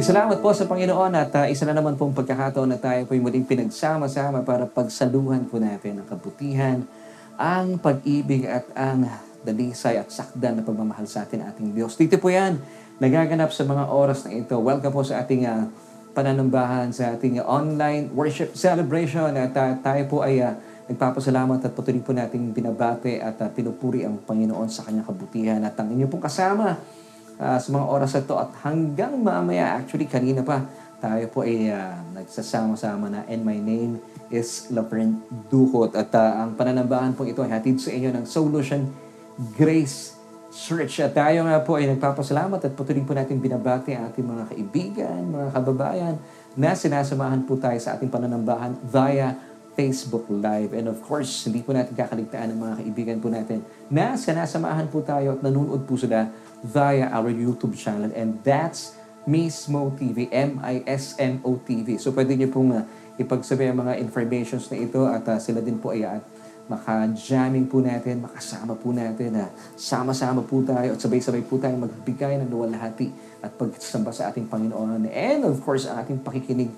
[0.00, 3.12] Maraming salamat po sa Panginoon at uh, isa na naman pong pagkakataon na tayo po
[3.12, 6.88] muling pinagsama-sama para pagsaluhan po natin ang kabutihan,
[7.36, 9.04] ang pag-ibig at ang
[9.44, 12.00] dalisay at sakdan na pagmamahal sa atin ating Diyos.
[12.00, 12.56] Dito po yan,
[12.96, 14.56] nagaganap sa mga oras na ito.
[14.56, 15.68] Welcome po sa ating uh,
[16.16, 20.56] pananambahan, sa ating uh, online worship celebration at uh, tayo po ay uh,
[20.88, 25.76] nagpapasalamat at patuloy po nating binabate at uh, pinupuri ang Panginoon sa kanyang kabutihan at
[25.76, 26.80] ang inyo pong kasama
[27.40, 30.62] uh, sa mga oras na ito at hanggang mamaya, actually kanina pa,
[31.00, 33.96] tayo po ay uh, nagsasama-sama na and my name
[34.28, 38.84] is Laverne Duhot at uh, ang pananambahan po ito ay hatid sa inyo ng Solution
[39.56, 40.20] Grace
[40.52, 41.00] Church.
[41.00, 45.18] At tayo nga po ay nagpapasalamat at patuloy po natin binabati ang ating mga kaibigan,
[45.32, 46.14] mga kababayan
[46.52, 49.40] na sinasamahan po tayo sa ating pananambahan via
[49.72, 50.76] Facebook Live.
[50.76, 55.00] And of course, hindi po natin kakaligtaan ang mga kaibigan po natin na sinasamahan po
[55.00, 56.28] tayo at nanonood po sila
[56.64, 58.12] via our YouTube channel.
[58.12, 58.96] And that's
[59.28, 62.00] Mismo TV, M-I-S-M-O TV.
[62.00, 62.84] So pwede niyo pong uh,
[63.20, 66.20] ipagsabi ang mga informations na ito at uh, sila din po ay uh,
[66.70, 71.74] maka-jamming po natin, makasama po natin, na uh, sama-sama po tayo at sabay-sabay po tayo
[71.76, 73.10] magbigay ng luwalhati
[73.42, 75.10] at pagsamba sa ating Panginoon.
[75.10, 76.70] And of course, ang ating pakikinig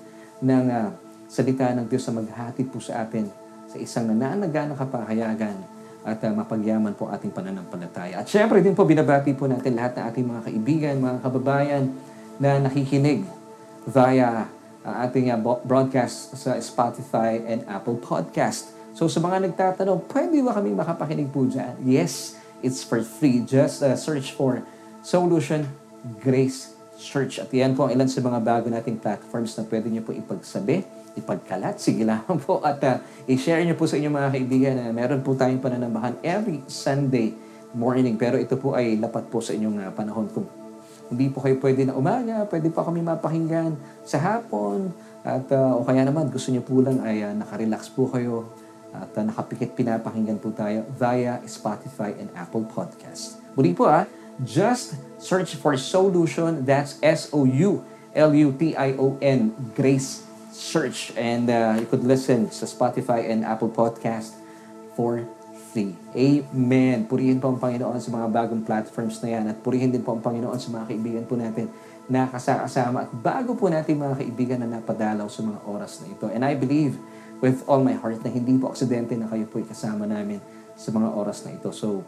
[0.42, 0.90] ng uh,
[1.30, 3.30] salita ng Diyos na maghatid po sa atin
[3.70, 8.22] sa isang nananaga na kapahayagan at uh, mapagyaman po ating pananampalataya.
[8.22, 11.84] At syempre din po binabati po natin lahat ng ating mga kaibigan, mga kababayan
[12.42, 13.22] na nakikinig
[13.86, 14.50] via
[14.82, 18.74] uh, ating uh, broadcast sa Spotify and Apple Podcast.
[18.98, 21.78] So sa mga nagtatanong, pwede ba kami makapakinig po dyan?
[21.86, 23.40] Yes, it's for free.
[23.46, 24.66] Just uh, search for
[25.06, 25.70] Solution
[26.18, 27.38] Grace Church.
[27.38, 31.01] At yan po ang ilan sa mga bago nating platforms na pwede nyo po ipagsabi
[31.16, 31.76] ipagkalat.
[31.78, 32.96] Sige lang po at uh,
[33.28, 37.36] i-share niyo po sa inyong mga kaibigan na meron po tayong pananambahan every Sunday
[37.76, 38.16] morning.
[38.16, 40.28] Pero ito po ay lapat po sa inyong uh, panahon.
[40.32, 40.48] Kung
[41.12, 44.92] hindi po kayo pwede na umaga, pwede pa kami mapakinggan sa hapon.
[45.22, 48.48] At uh, o kaya naman gusto niyo po lang ay uh, nakarelax po kayo
[48.92, 53.40] at uh, nakapikit pinapakinggan po tayo via Spotify and Apple Podcast.
[53.56, 54.04] Muli po ah,
[54.40, 57.80] just search for Solution, that's S-O-U-L-U-T-I-O-N,
[59.76, 64.36] Grace search and uh, you could listen sa Spotify and Apple Podcast
[64.92, 65.24] for
[65.72, 65.96] free.
[66.12, 67.08] Amen.
[67.08, 70.20] Purihin po ang Panginoon sa mga bagong platforms na yan at purihin din po ang
[70.20, 71.72] Panginoon sa mga kaibigan po natin
[72.04, 76.28] na kasama at bago po natin mga kaibigan na napadalaw sa mga oras na ito.
[76.28, 77.00] And I believe
[77.40, 80.44] with all my heart na hindi po aksidente na kayo po kasama namin
[80.76, 81.72] sa mga oras na ito.
[81.72, 82.04] So,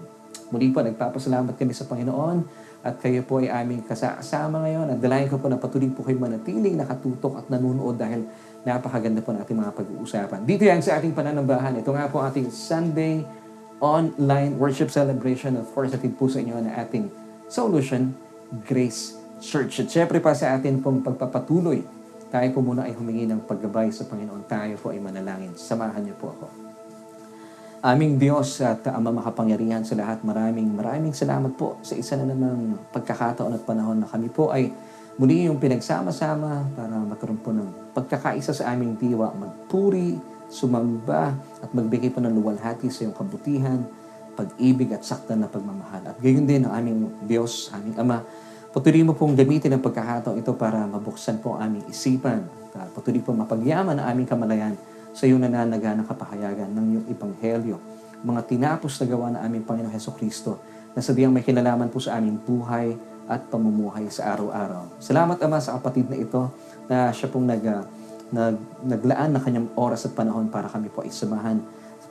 [0.53, 2.45] muli po, nagpapasalamat kami sa Panginoon
[2.85, 4.93] at kayo po ay aming kasama ngayon.
[4.93, 8.29] At dalayan ko po na patuloy po kayo manatiling nakatutok at nanunood dahil
[8.61, 10.45] napakaganda po ng ating mga pag-uusapan.
[10.45, 11.81] Dito yan sa ating pananambahan.
[11.81, 13.25] Ito nga po ating Sunday
[13.81, 15.57] online worship celebration.
[15.57, 17.09] Of course, atid po sa inyo na ating
[17.49, 18.13] Solution
[18.69, 19.81] Grace Church.
[19.81, 21.81] At syempre pa sa atin pong pagpapatuloy,
[22.29, 24.45] tayo po muna ay humingi ng paggabay sa Panginoon.
[24.45, 25.57] Tayo po ay manalangin.
[25.57, 26.64] Samahan niyo po ako.
[27.85, 32.81] Aming Diyos at Ama makapangyarihan sa lahat, maraming maraming salamat po sa isa na namang
[32.97, 34.73] pagkakataon at panahon na kami po ay
[35.21, 40.17] muli yung pinagsama-sama para magkaroon po ng pagkakaisa sa aming diwa, magpuri,
[40.49, 43.85] sumamba at magbigay po ng luwalhati sa iyong kabutihan,
[44.33, 46.09] pag-ibig at saktan na pagmamahal.
[46.09, 48.25] At gayon din ang aming Diyos, aming Ama,
[48.73, 52.49] patuloy mo pong gamitin ang pagkakataon ito para mabuksan po ang aming isipan,
[52.97, 54.73] patuloy po mapagyaman ang aming kamalayan
[55.15, 57.77] sa iyong nananaga ng kapahayagan ng iyong ibanghelyo,
[58.27, 60.59] mga tinapos na gawa ng aming Panginoon Heso Kristo
[60.91, 62.99] na sabiang may kinalaman po sa aming buhay
[63.31, 64.99] at pamumuhay sa araw-araw.
[64.99, 66.51] Salamat Ama sa kapatid na ito
[66.91, 67.87] na siya pong nag, uh,
[68.35, 71.63] nag, naglaan na kanyang oras at panahon para kami po ay samahan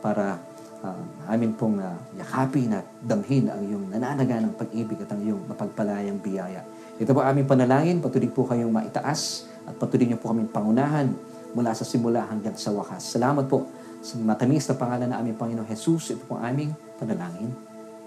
[0.02, 0.40] para
[0.82, 5.44] uh, amin pong uh, yakapin at damhin ang iyong nananaga ng pag-ibig at ang iyong
[5.52, 6.64] mapagpalayang biyaya.
[6.98, 11.14] Ito po aming panalangin, patuloy po kayong maitaas at patuloy niyo po kaming pangunahan
[11.54, 13.14] mula sa simula hanggang sa wakas.
[13.14, 13.70] Salamat po
[14.04, 16.12] sa matamis na pangalan na aming Panginoon Jesus.
[16.12, 17.54] Ito po aming panalangin.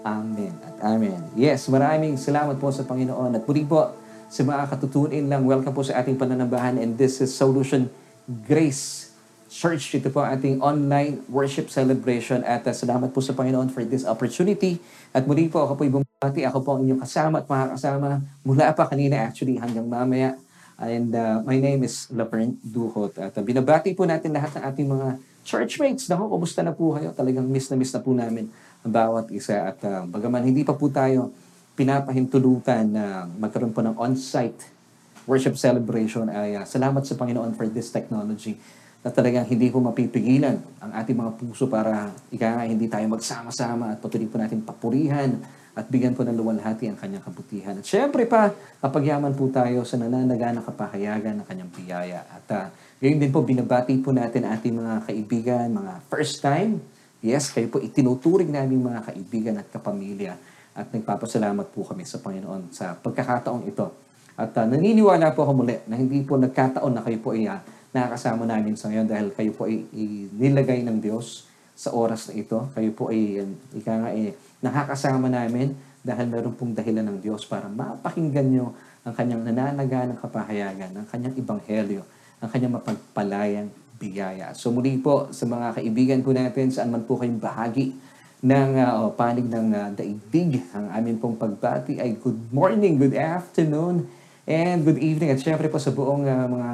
[0.05, 1.19] Amen at Amen.
[1.35, 3.33] Yes, maraming salamat po sa Panginoon.
[3.33, 3.91] At muli po,
[4.27, 7.87] sa mga katutunin lang, welcome po sa ating pananambahan and this is Solution
[8.27, 9.15] Grace
[9.47, 9.95] Church.
[9.95, 14.83] Ito po ating online worship celebration at uh, salamat po sa Panginoon for this opportunity.
[15.15, 16.43] At muli po, ako po bumati.
[16.43, 20.35] Ako po ang inyong kasama at makakasama mula pa kanina actually hanggang mamaya
[20.77, 23.17] And uh, my name is Laverne Duhot.
[23.17, 25.07] At uh, binabati po natin lahat ng ating mga
[25.41, 26.05] churchmates.
[26.05, 27.09] Naku, kumusta na po kayo?
[27.17, 28.45] Talagang miss na miss na po namin
[28.85, 29.73] ang bawat isa.
[29.73, 31.33] At uh, bagaman hindi pa po tayo
[31.73, 34.77] pinapahintulutan na magkaroon po ng on-site
[35.25, 38.57] worship celebration ay uh, salamat sa Panginoon for this technology
[39.01, 44.01] na talagang hindi po mapipigilan ang ating mga puso para ika hindi tayo magsama-sama at
[44.01, 45.37] patuloy po natin papurihan
[45.77, 47.77] at bigyan po ng luwalhati ang kanyang kabutihan.
[47.77, 48.49] At syempre pa,
[48.81, 52.25] kapagyaman po tayo sa nananaganang kapahayagan ng kanyang biyaya.
[52.33, 52.65] At uh,
[52.97, 56.81] ngayon din po, binabati po natin ating mga kaibigan, mga first time.
[57.21, 60.33] Yes, kayo po itinuturing namin mga kaibigan at kapamilya.
[60.73, 63.93] At nagpapasalamat po kami sa Panginoon sa pagkakataong ito.
[64.33, 67.61] At uh, naniniwala po ako muli na hindi po nagkataon na kayo po ay uh,
[67.93, 71.45] nakakasama namin sa ngayon dahil kayo po ay, ay nilagay ng Diyos
[71.77, 72.65] sa oras na ito.
[72.73, 74.33] Kayo po ay, um, ika nga, eh,
[74.63, 78.71] nakakasama namin dahil meron pong dahilan ng Diyos para mapakinggan nyo
[79.03, 82.01] ang kanyang nananaga ng kapahayagan, ang kanyang ibanghelyo,
[82.43, 84.53] ang kanyang mapagpalayang biyaya.
[84.53, 87.97] So muli po sa mga kaibigan po natin, saan man po kayong bahagi
[88.45, 94.05] ng uh, panig ng uh, daigdig, ang amin pong pagbati ay good morning, good afternoon,
[94.45, 95.33] and good evening.
[95.33, 96.69] At syempre po sa buong uh, mga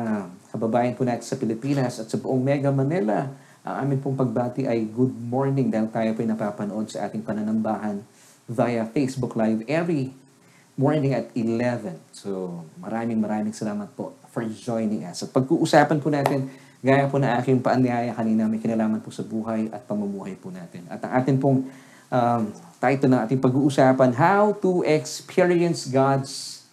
[0.52, 3.32] kababayan po natin sa Pilipinas at sa buong Mega Manila,
[3.64, 8.04] ang amin pong pagbati ay good morning dahil tayo po napapanood sa ating pananambahan
[8.44, 10.12] via Facebook Live every
[10.76, 11.96] morning at 11.
[12.12, 15.24] So maraming maraming salamat po for joining us.
[15.24, 16.52] At pag-uusapan po natin,
[16.84, 20.84] gaya po na aking paanyaya kanina, may kinalaman po sa buhay at pamumuhay po natin.
[20.92, 21.72] At ang atin pong
[22.12, 22.44] um,
[22.84, 26.68] title ng ating pag-uusapan, How to Experience God's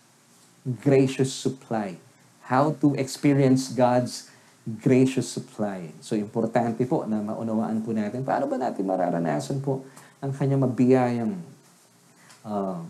[0.67, 2.03] Gracious Supply.
[2.51, 4.30] How to Experience God's
[4.79, 5.91] gracious supply.
[5.99, 9.83] So, importante po na maunawaan po natin, paano ba natin mararanasan po
[10.21, 11.33] ang kanyang mabiyayang
[12.45, 12.85] um,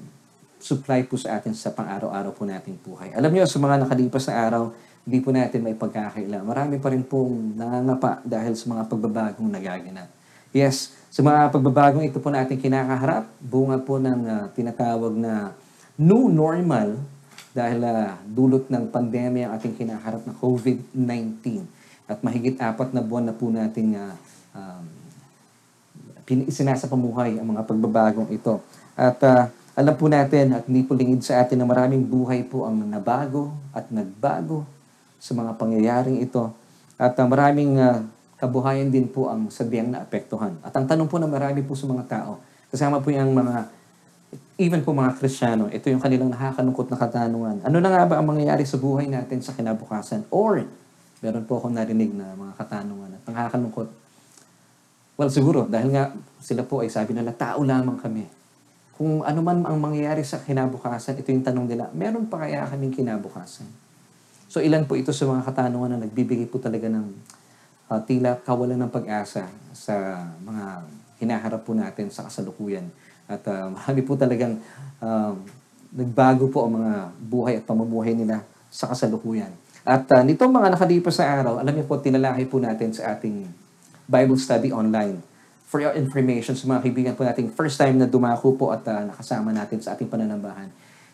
[0.60, 3.16] supply po sa atin sa pang-araw-araw po nating buhay.
[3.16, 4.62] Alam niyo, sa mga nakalipas na araw,
[5.06, 6.44] hindi po natin may pagkakaila.
[6.44, 10.08] Marami pa rin pong nangangapa dahil sa mga pagbabagong nagaganap.
[10.52, 15.56] Yes, sa mga pagbabagong ito po natin kinakaharap, bunga po ng uh, tinatawag na
[15.96, 17.00] new normal
[17.50, 21.66] dahil uh, dulot ng pandemya ang ating kinaharap na COVID-19.
[22.06, 24.14] At mahigit apat na buwan na po nating uh,
[24.54, 24.84] um,
[26.30, 28.62] isinasapamuhay ang mga pagbabagong ito.
[28.94, 32.86] At uh, alam po natin at hindi po sa atin na maraming buhay po ang
[32.86, 34.66] nabago at nagbago
[35.18, 36.54] sa mga pangyayaring ito.
[36.94, 38.02] At uh, maraming uh,
[38.38, 40.54] kabuhayan din po ang sabiang naapektuhan.
[40.62, 42.38] At ang tanong po na marami po sa mga tao,
[42.70, 43.79] kasama po yung mga
[44.60, 47.56] even po mga Kristiyano, ito yung kanilang nakakalungkot na katanungan.
[47.64, 50.28] Ano na nga ba ang mangyayari sa buhay natin sa kinabukasan?
[50.28, 50.60] Or,
[51.24, 53.88] meron po akong narinig na mga katanungan at nakakalungkot.
[55.16, 56.12] Well, siguro, dahil nga
[56.44, 58.28] sila po ay sabi nila, tao lamang kami.
[59.00, 62.92] Kung ano man ang mangyayari sa kinabukasan, ito yung tanong nila, meron pa kaya kaming
[62.92, 63.68] kinabukasan?
[64.50, 67.06] So, ilan po ito sa mga katanungan na nagbibigay po talaga ng
[67.88, 70.84] uh, tila kawalan ng pag-asa sa mga
[71.20, 72.88] hinaharap po natin sa kasalukuyan.
[73.30, 74.58] At uh, marami po talagang
[74.98, 75.34] um,
[75.94, 79.52] nagbago po ang mga buhay at pamumuhay nila sa kasalukuyan.
[79.84, 83.46] At uh, nitong mga nakalipas na araw, alam niyo po, tinalakay po natin sa ating
[84.10, 85.22] Bible study online.
[85.70, 89.06] For your information, sa mga kaibigan po nating first time na dumako po at uh,
[89.06, 90.66] nakasama natin sa ating pananambahan.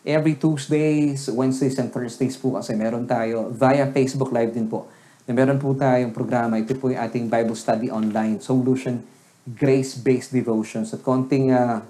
[0.06, 4.86] Every Tuesdays, Wednesdays, and Thursdays po kasi meron tayo via Facebook Live din po
[5.26, 6.56] na meron po tayong programa.
[6.56, 9.02] Ito po yung ating Bible Study Online Solution
[9.46, 10.90] Grace-Based Devotions.
[10.90, 11.80] At konting uh,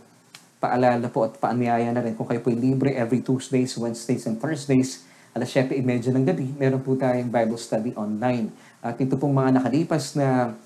[0.60, 5.08] paalala po at paanyaya na rin kung kayo po libre every Tuesdays, Wednesdays, and Thursdays
[5.36, 8.48] alas 7.30 ng gabi, meron po tayong Bible study online.
[8.80, 10.56] At ito pong mga nakalipas na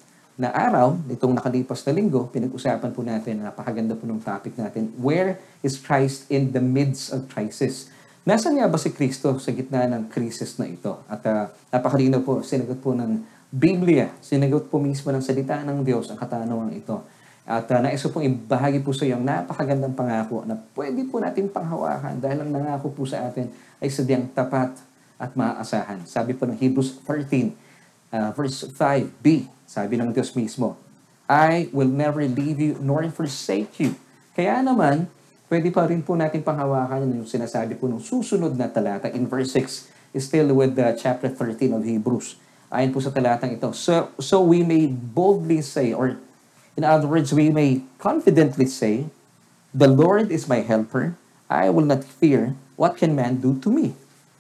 [0.41, 5.37] na araw, itong nakalipas na linggo, pinag-usapan po natin, napakaganda po ng topic natin, Where
[5.61, 7.93] is Christ in the midst of crisis?
[8.25, 11.05] Nasaan nga ba si Kristo sa gitna ng crisis na ito?
[11.13, 13.21] At uh, napakalino po, sinagot po ng
[13.51, 17.03] Biblia, sinagot po mismo ng salita ng Diyos ang katanungan ito.
[17.43, 21.51] At uh, nais pong ibahagi po sa iyo ang napakagandang pangako na pwede po natin
[21.51, 23.51] panghawakan dahil ang nangako po sa atin
[23.83, 24.71] ay sadyang tapat
[25.19, 26.07] at maaasahan.
[26.07, 27.51] Sabi po ng Hebrews 13,
[28.15, 30.79] uh, verse 5b, sabi ng Diyos mismo,
[31.27, 33.99] I will never leave you nor forsake you.
[34.39, 35.11] Kaya naman,
[35.51, 39.59] pwede pa rin po natin panghawakan yung sinasabi po ng susunod na talata in verse
[39.59, 39.91] 6,
[40.23, 42.39] still with the chapter 13 of Hebrews.
[42.71, 43.75] Ayon po sa talatang ito.
[43.75, 46.17] So, so we may boldly say, or
[46.81, 49.13] In other words, we may confidently say,
[49.77, 51.13] The Lord is my helper.
[51.51, 52.57] I will not fear.
[52.81, 53.93] What can man do to me?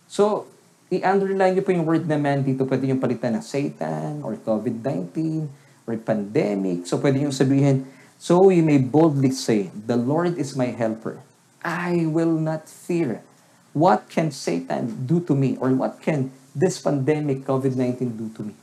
[0.08, 0.46] So,
[0.88, 2.64] i-underline niyo po yung word na man dito.
[2.64, 5.12] Pwede yung palitan na Satan or COVID-19
[5.84, 6.86] or pandemic.
[6.88, 7.84] So, pwede yung sabihin,
[8.20, 11.20] So we may boldly say, The Lord is my helper.
[11.60, 13.20] I will not fear.
[13.76, 15.60] What can Satan do to me?
[15.60, 18.54] Or what can this pandemic, COVID-19 do to me?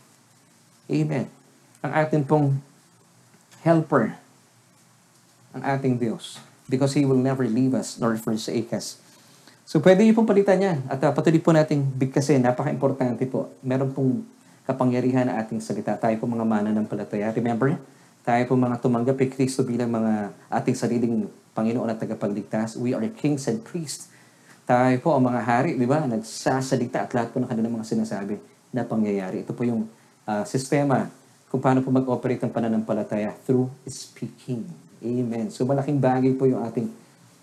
[0.88, 1.28] Amen.
[1.84, 2.60] Ang atin pong
[3.64, 4.16] helper
[5.56, 6.40] ang ating Diyos
[6.70, 9.00] because He will never leave us nor forsake us.
[9.68, 12.40] So pwede niyo pong palitan yan at uh, patuloy po nating bigkasin.
[12.40, 13.52] Napaka-importante po.
[13.60, 14.24] Meron pong
[14.64, 15.96] kapangyarihan na ating salita.
[16.00, 17.32] Tayo po mga mana ng palataya.
[17.36, 17.76] Remember,
[18.24, 22.80] tayo po mga tumanggap kay Kristo bilang mga ating sariling Panginoon at tagapagligtas.
[22.80, 24.08] We are kings and priests.
[24.68, 26.04] Tayo po ang mga hari, di ba?
[26.04, 28.36] Nagsasalita at lahat po ng kanilang mga sinasabi
[28.76, 29.48] na pangyayari.
[29.48, 29.88] Ito po yung
[30.28, 31.08] ah, sistema
[31.48, 34.68] kung paano po mag-operate ang pananampalataya through speaking.
[35.00, 35.48] Amen.
[35.56, 36.92] So malaking bagay po yung ating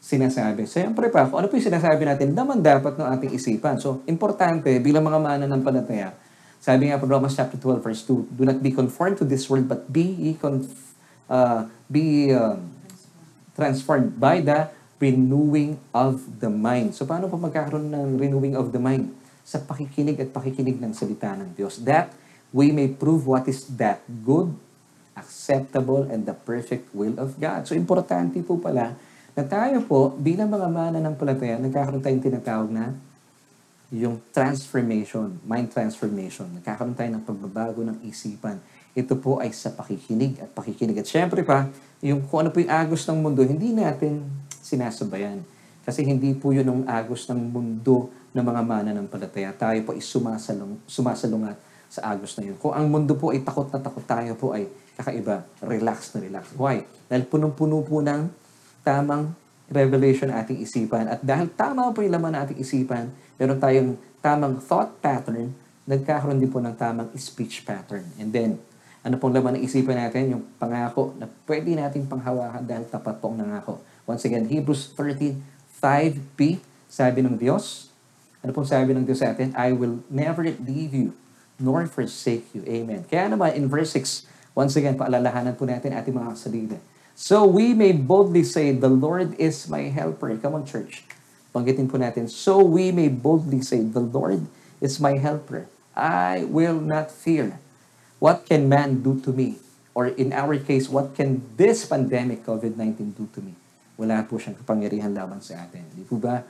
[0.04, 0.68] sinasabi.
[0.68, 3.80] Siyempre pa, kung ano po yung sinasabi natin, naman dapat ng ating isipan.
[3.80, 6.12] So, importante, bilang mga mananampalataya,
[6.60, 9.64] sabi nga po Romans chapter 12 verse 2, Do not be conformed to this world,
[9.64, 10.92] but be conf-
[11.32, 12.60] uh, be uh,
[13.56, 16.94] transformed by the renewing of the mind.
[16.94, 19.10] So paano po magkakaroon ng renewing of the mind?
[19.44, 21.82] Sa pakikinig at pakikinig ng salita ng Diyos.
[21.84, 22.14] That
[22.54, 24.54] we may prove what is that good,
[25.18, 27.66] acceptable, and the perfect will of God.
[27.66, 28.96] So importante po pala
[29.34, 32.94] na tayo po, bilang mga mana ng palataya, nagkakaroon tayong tinatawag na
[33.90, 36.46] yung transformation, mind transformation.
[36.62, 38.62] Nagkakaroon tayo ng pagbabago ng isipan.
[38.94, 41.02] Ito po ay sa pakikinig at pakikinig.
[41.02, 41.66] At syempre pa,
[41.98, 44.22] yung kung ano po yung agos ng mundo, hindi natin
[44.64, 45.44] sinasabayan.
[45.84, 49.52] Kasi hindi po yun ang agos ng mundo ng mga mana ng palataya.
[49.52, 51.60] Tayo po ay sumasalong, sumasalungat
[51.92, 52.56] sa agos na yun.
[52.56, 54.64] Kung ang mundo po ay takot na takot, tayo po ay
[54.96, 55.44] kakaiba.
[55.60, 56.56] Relax na relax.
[56.56, 56.88] Why?
[57.06, 58.32] Dahil punong-puno po ng
[58.80, 59.36] tamang
[59.68, 61.06] revelation ng ating isipan.
[61.06, 63.94] At dahil tama po yung laman ng ating isipan, meron tayong
[64.24, 65.52] tamang thought pattern,
[65.84, 68.04] nagkakaroon din po ng tamang speech pattern.
[68.16, 68.56] And then,
[69.04, 70.32] ano pong laman ng isipan natin?
[70.32, 73.78] Yung pangako na pwede nating panghawakan dahil tapat po ang nangako.
[74.04, 75.40] Once again, Hebrews 13,
[75.80, 77.88] 5b, sabi ng Diyos,
[78.44, 79.56] ano pong sabi ng Diyos sa atin?
[79.56, 81.16] I will never leave you,
[81.56, 82.60] nor forsake you.
[82.68, 83.08] Amen.
[83.08, 86.76] Kaya naman, in verse 6, once again, paalalahanan po natin ating mga salida.
[87.16, 90.36] So we may boldly say, The Lord is my helper.
[90.36, 91.08] Come on, church.
[91.56, 92.28] Banggitin po natin.
[92.28, 94.44] So we may boldly say, The Lord
[94.84, 95.64] is my helper.
[95.96, 97.56] I will not fear.
[98.20, 99.62] What can man do to me?
[99.94, 103.54] Or in our case, what can this pandemic COVID-19 do to me?
[103.94, 105.86] Wala po siyang kapangyarihan laban sa atin.
[105.94, 106.42] Di po ba?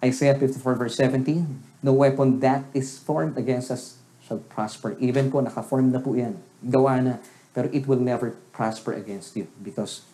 [0.00, 4.98] Isaiah 54 verse 17, No weapon that is formed against us shall prosper.
[4.98, 6.36] Even po, naka-form na po yan.
[6.60, 7.14] Gawa na.
[7.56, 10.04] Pero it will never prosper against you because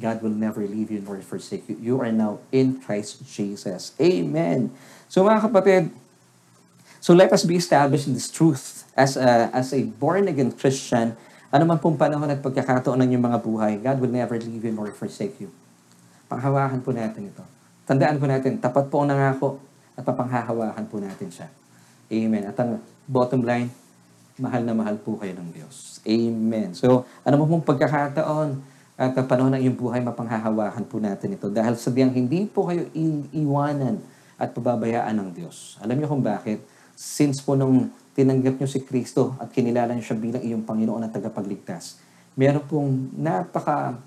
[0.00, 1.76] God will never leave you nor forsake you.
[1.76, 3.92] You are now in Christ Jesus.
[4.00, 4.72] Amen.
[5.08, 5.92] So mga kapatid,
[7.00, 11.16] so let us be established in this truth as a, as a born-again Christian.
[11.52, 14.72] Ano man pong panahon at pagkakataon ng iyong mga buhay, God will never leave you
[14.72, 15.52] nor forsake you.
[16.26, 17.44] Panghawakan po natin ito.
[17.86, 19.62] Tandaan po natin, tapat po ang nangako
[19.94, 21.48] at papanghahawakan po natin siya.
[22.10, 22.42] Amen.
[22.50, 23.70] At ang bottom line,
[24.36, 26.02] mahal na mahal po kayo ng Diyos.
[26.02, 26.74] Amen.
[26.74, 28.58] So, ano mo pong pagkakataon
[28.96, 31.46] at panahon ng iyong buhay, mapanghahawakan po natin ito.
[31.52, 34.00] Dahil sabiang hindi po kayo iiwanan
[34.36, 35.80] at pababayaan ng Diyos.
[35.80, 36.60] Alam niyo kung bakit?
[36.96, 41.12] Since po nung tinanggap niyo si Kristo at kinilala niyo siya bilang iyong Panginoon at
[41.12, 42.00] tagapagligtas,
[42.36, 44.00] meron pong napaka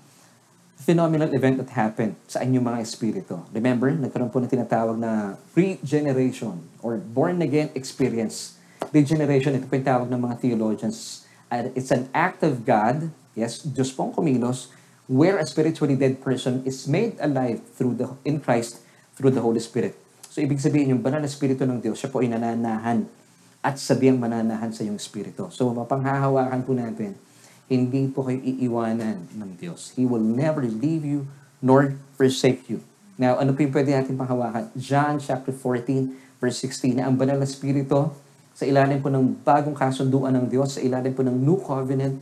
[0.80, 3.36] phenomenal event that happened sa inyong mga espiritu.
[3.52, 8.56] Remember, nagkaroon po ng tinatawag na regeneration or born-again experience.
[8.88, 11.28] Regeneration, ito po yung tawag ng mga theologians.
[11.76, 14.72] It's an act of God, yes, Diyos pong kumilos,
[15.04, 18.80] where a spiritually dead person is made alive through the in Christ
[19.18, 19.92] through the Holy Spirit.
[20.32, 23.04] So, ibig sabihin, yung banal na espiritu ng Diyos, siya po ay nananahan
[23.60, 25.50] at sabihang mananahan sa iyong espiritu.
[25.52, 27.18] So, mapanghahawakan po natin
[27.70, 29.94] hindi po kayo iiwanan ng Diyos.
[29.94, 31.30] He will never leave you
[31.62, 32.82] nor forsake you.
[33.14, 34.74] Now, ano po yung pwede natin panghawakan?
[34.74, 38.10] John chapter 14, verse 16, na ang banal na spirito
[38.60, 42.18] sa ilalim po ng bagong kasunduan ng Diyos, sa ilalim po ng new covenant,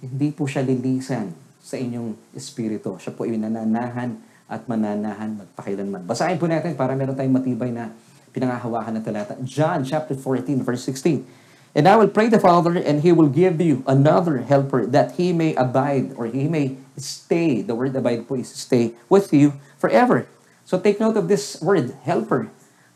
[0.00, 1.30] hindi po siya lilisan
[1.60, 2.96] sa inyong espiritu.
[2.96, 4.16] Siya po ay nananahan
[4.48, 6.08] at mananahan magpakailanman.
[6.08, 7.92] Basahin po natin para meron tayong matibay na
[8.32, 9.36] pinangahawakan na talata.
[9.44, 11.37] John chapter 14, verse 16.
[11.76, 15.32] And I will pray the Father, and He will give you another helper that He
[15.32, 17.60] may abide or He may stay.
[17.60, 20.26] The word abide po is stay with you forever.
[20.64, 22.48] So take note of this word, helper.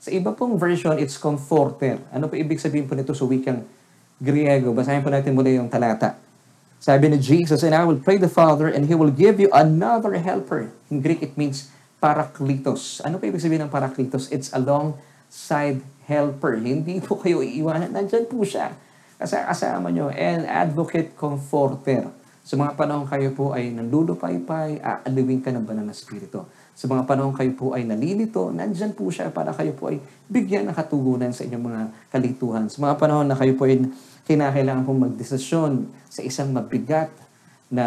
[0.02, 2.02] Sa iba pong version, it's comforter.
[2.11, 3.62] Ano po ibig sabihin po nito sa wikang
[4.19, 4.75] Griego?
[4.75, 6.19] Basahin po natin muna yung talata.
[6.83, 10.19] Sabi ni Jesus, And I will pray the Father, and He will give you another
[10.19, 10.75] helper.
[10.91, 11.71] In Greek, it means
[12.02, 12.99] parakletos.
[13.07, 14.26] Ano po ibig sabihin ng parakletos?
[14.35, 14.50] It's
[15.32, 16.60] alongside helper.
[16.60, 17.88] Hindi po kayo iiwanan.
[17.88, 18.76] Nandyan po siya.
[19.16, 20.12] Kasi kasama nyo.
[20.12, 22.04] And advocate comforter.
[22.44, 26.52] Sa mga panahon kayo po ay nandulupaypay, aaliwin ka ng banal na spirito.
[26.76, 30.68] Sa mga panahon kayo po ay nalilito, nandyan po siya para kayo po ay bigyan
[30.68, 32.66] ng katugunan sa inyong mga kalituhan.
[32.68, 33.86] Sa mga panahon na kayo po ay
[34.26, 37.08] kinakailangan pong magdesisyon sa isang mabigat
[37.72, 37.86] na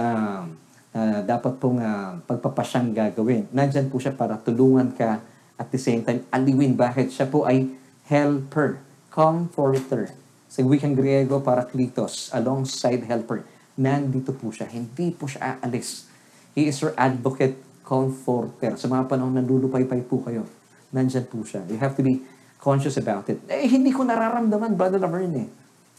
[0.95, 3.51] na dapat pong uh, pagpapasyang gagawin.
[3.51, 5.19] Nandyan po siya para tulungan ka
[5.55, 6.75] at the same time aliwin.
[6.75, 7.11] Bakit?
[7.11, 7.71] Siya po ay
[8.07, 8.79] helper,
[9.11, 10.11] comforter.
[10.51, 13.43] Sa wikang Griego, parakletos, alongside helper.
[13.75, 14.71] Nandito po siya.
[14.71, 16.07] Hindi po siya aalis.
[16.55, 18.79] He is your advocate comforter.
[18.79, 20.47] Sa mga panahon na lulupay-pay po kayo,
[20.95, 21.61] nandyan po siya.
[21.67, 22.23] You have to be
[22.63, 23.43] conscious about it.
[23.51, 25.49] Eh, hindi ko nararamdaman, Brother Laverne eh.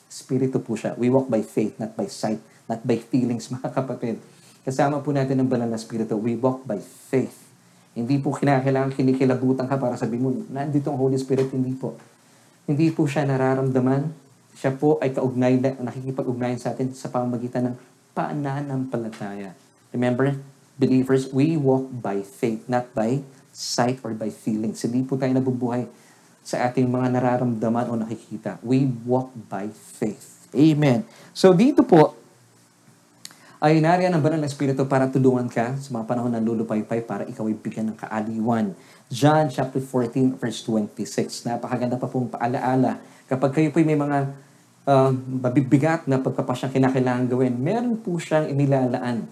[0.09, 0.97] Spirito po siya.
[0.97, 4.19] We walk by faith, not by sight, not by feelings, mga kapatid.
[4.67, 6.19] Kasama po natin ang banal na spirito.
[6.19, 7.46] We walk by faith.
[7.97, 11.49] Hindi po kinakailangan kinikilabutan ka para sabihin mo, nandito ang Holy Spirit.
[11.49, 11.97] Hindi po.
[12.69, 14.13] Hindi po siya nararamdaman.
[14.53, 17.77] Siya po ay kaugnay, nakikipag-ugnayan sa atin sa pamamagitan ng
[18.13, 19.57] pananampalataya.
[19.97, 20.37] Remember,
[20.77, 24.85] believers, we walk by faith, not by sight or by feelings.
[24.85, 25.89] Hindi po tayo nabubuhay
[26.45, 28.61] sa ating mga nararamdaman o nakikita.
[28.61, 30.53] We walk by faith.
[30.53, 31.09] Amen.
[31.33, 32.13] So dito po,
[33.57, 37.25] ay nariyan ang banal na Espiritu para tulungan ka sa mga panahon ng lulupaypay para
[37.25, 38.77] ikaw ay bigyan ng kaaliwan.
[39.09, 41.49] John chapter 14 verse 26.
[41.49, 43.01] Napakaganda pa pong paalaala.
[43.25, 44.29] Kapag kayo po may mga
[44.85, 49.25] uh, mabibigat na pagkapasyang kinakailangan gawin, meron po siyang inilalaan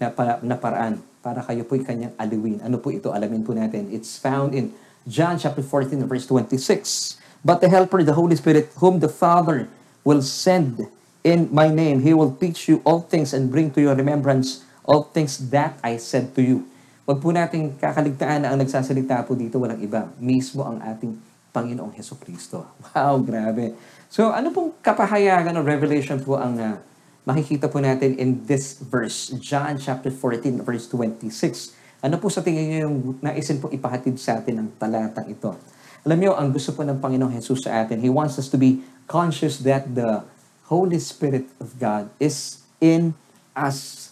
[0.00, 2.64] na, para, na paraan para kayo po'y kanyang aliwin.
[2.64, 3.12] Ano po ito?
[3.12, 3.92] Alamin po natin.
[3.92, 4.72] It's found in
[5.04, 7.20] John chapter 14 verse 26.
[7.44, 9.68] But the Helper, the Holy Spirit, whom the Father
[10.00, 10.88] will send
[11.26, 15.10] in my name, He will teach you all things and bring to your remembrance all
[15.10, 16.62] things that I said to you.
[17.02, 20.06] Huwag po nating kakaligtaan na ang nagsasalita po dito walang iba.
[20.22, 21.18] Mismo ang ating
[21.50, 22.62] Panginoong Heso Kristo.
[22.94, 23.74] Wow, grabe.
[24.06, 26.78] So ano pong kapahayagan o revelation po ang uh,
[27.26, 31.74] makikita po natin in this verse, John chapter 14 verse 26.
[32.06, 35.58] Ano po sa tingin niyo yung naisin po ipahatid sa atin ng talatang ito?
[36.06, 38.78] Alam niyo, ang gusto po ng Panginoong Jesus sa atin, He wants us to be
[39.10, 40.22] conscious that the
[40.66, 43.14] Holy Spirit of God is in
[43.54, 44.10] us.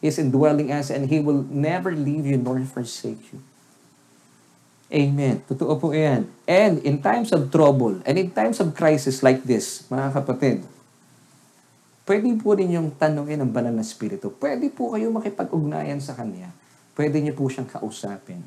[0.00, 3.40] Is indwelling us and He will never leave you nor forsake you.
[4.90, 5.44] Amen.
[5.46, 6.26] Totoo po yan.
[6.48, 10.66] And in times of trouble and in times of crisis like this, mga kapatid,
[12.08, 14.34] pwede po rin yung tanongin ng banal na spirito.
[14.34, 16.50] Pwede po kayo makipag-ugnayan sa Kanya.
[16.98, 18.42] Pwede niyo po siyang kausapin.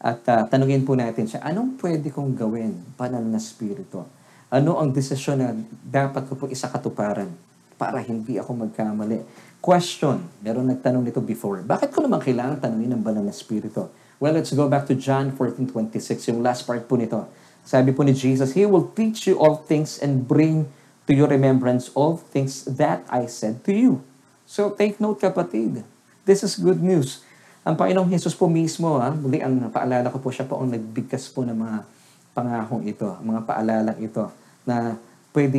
[0.00, 4.08] At uh, tanungin po natin siya, anong pwede kong gawin, banal na spirito?
[4.52, 7.32] Ano ang desisyon na dapat ko po isakatuparan
[7.80, 9.24] para hindi ako magkamali?
[9.64, 13.88] Question, meron nagtanong nito before, bakit ko naman kailangan tanungin ng banal na spirito?
[14.20, 17.24] Well, let's go back to John 14.26, yung last part po nito.
[17.64, 20.68] Sabi po ni Jesus, He will teach you all things and bring
[21.08, 24.04] to your remembrance all things that I said to you.
[24.44, 25.80] So take note kapatid.
[26.28, 27.24] This is good news.
[27.64, 31.32] Ang Panginoong Jesus po mismo, ha, muli ang paalala ko po siya po ang nagbigkas
[31.32, 31.88] po ng mga
[32.36, 34.96] pangakong ito, mga paalalang ito na
[35.34, 35.58] pwede,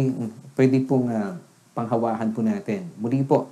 [0.55, 1.35] pwede pong uh,
[1.73, 2.87] panghawakan po natin.
[3.01, 3.49] Muli po,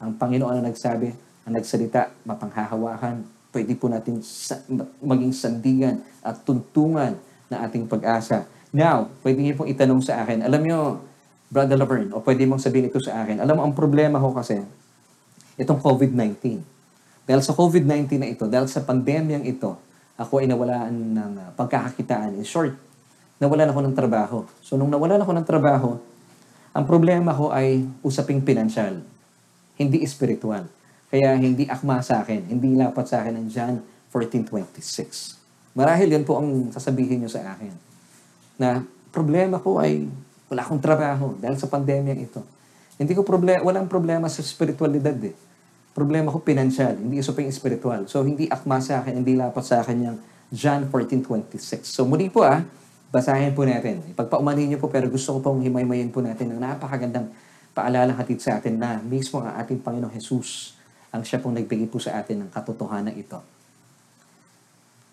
[0.00, 1.12] ang Panginoon ang nagsabi,
[1.46, 4.58] ang nagsalita, mapanghahawakan, pwede po natin sa,
[5.02, 7.18] maging sandigan at tuntungan
[7.50, 8.46] na ating pag-asa.
[8.70, 11.02] Now, pwede niyo pong itanong sa akin, alam niyo,
[11.50, 14.62] Brother Laverne, o pwede mong sabihin ito sa akin, alam mo, ang problema ko kasi,
[15.58, 16.62] itong COVID-19.
[17.26, 19.74] Dahil sa COVID-19 na ito, dahil sa pandemyang ito,
[20.14, 22.36] ako ay nawalaan ng uh, pagkakakitaan.
[22.38, 22.76] In short,
[23.40, 24.38] nawalan ako ng trabaho.
[24.60, 25.96] So, nung nawalan ako ng trabaho,
[26.70, 29.00] ang problema ko ay usaping pinansyal,
[29.80, 30.68] hindi espiritual.
[31.10, 33.82] Kaya hindi akma sa akin, hindi lapat sa akin ang John
[34.14, 35.74] 14.26.
[35.74, 37.74] Marahil yan po ang sasabihin nyo sa akin.
[38.60, 40.06] Na problema ko ay
[40.46, 42.42] wala akong trabaho dahil sa pandemyang ito.
[43.00, 45.34] Hindi ko problema, walang problema sa spiritualidad eh.
[45.90, 48.06] Problema ko pinansyal, hindi yung spiritual.
[48.06, 50.18] So hindi akma sa akin, hindi lapat sa akin yung
[50.54, 51.86] John 14.26.
[51.86, 52.62] So muli po ah,
[53.10, 54.06] basahin po natin.
[54.14, 57.30] Ipagpaumanin niyo po pero gusto ko pong himaymayin po natin ng napakagandang
[57.74, 60.78] paalalang hatid sa atin na mismo ang ating Panginoong Jesus
[61.10, 63.42] ang siya pong nagbigay po sa atin ng katotohanan ito.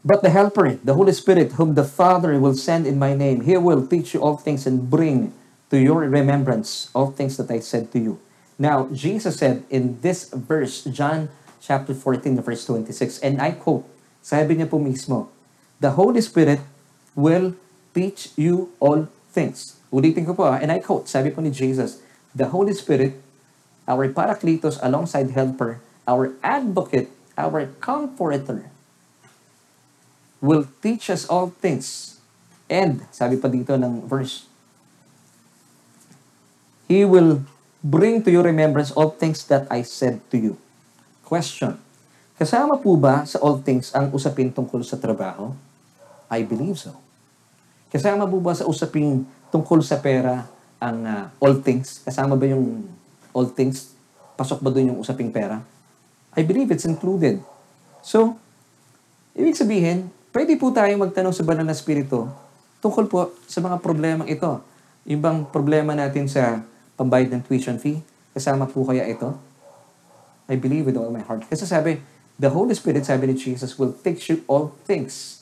[0.05, 3.57] But the Helper, the Holy Spirit, whom the Father will send in my name, He
[3.57, 5.33] will teach you all things and bring
[5.73, 8.21] to your remembrance all things that I said to you.
[8.55, 11.27] Now, Jesus said in this verse, John
[11.59, 13.83] chapter 14, verse 26, and I quote,
[14.23, 15.27] sabi niya po mismo,
[15.83, 16.63] The Holy Spirit
[17.17, 17.57] will
[17.97, 19.81] teach you all things.
[19.89, 21.97] Ulitin ko po, and I quote, sabi po ni Jesus,
[22.37, 23.17] The Holy Spirit,
[23.89, 28.69] our Paracletos alongside Helper, our Advocate, our Comforter,
[30.37, 32.19] will teach us all things.
[32.69, 34.45] And, sabi pa dito ng verse,
[36.85, 37.41] He will
[37.81, 40.53] bring to your remembrance all things that I said to you.
[41.25, 41.81] Question.
[42.37, 45.57] Kasama po ba sa all things ang usapin tungkol sa trabaho?
[46.29, 47.06] I believe so.
[47.87, 50.43] Kasama po ba sa usapin tungkol sa pera
[50.77, 52.03] ang uh, all things?
[52.03, 52.83] Kasama ba yung
[53.31, 53.95] all things?
[54.35, 55.63] Pasok ba doon yung usaping pera?
[56.35, 57.41] I believe it's included.
[58.03, 58.35] So,
[59.33, 62.29] ibig sabihin, pwede po tayo magtanong sa banal na spirito
[62.83, 63.17] tungkol po
[63.49, 64.61] sa mga problemang ito.
[65.07, 66.61] Yung bang problema natin sa
[66.99, 68.03] pambayad ng tuition fee,
[68.35, 69.33] kasama po kaya ito?
[70.47, 71.47] I believe with all my heart.
[71.47, 71.99] Kasi sabi,
[72.37, 75.41] The Holy Spirit, sabi ni Jesus, will teach you all things.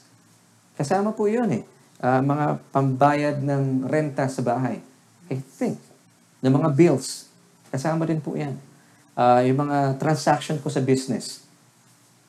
[0.80, 1.64] Kasama po yun eh.
[2.06, 4.78] Ah, mga pambayad ng renta sa bahay.
[5.26, 5.82] I think.
[6.46, 7.34] Ng mga bills.
[7.74, 8.54] Kasama rin po yan.
[9.18, 11.42] Ah, yung mga transaction ko sa business.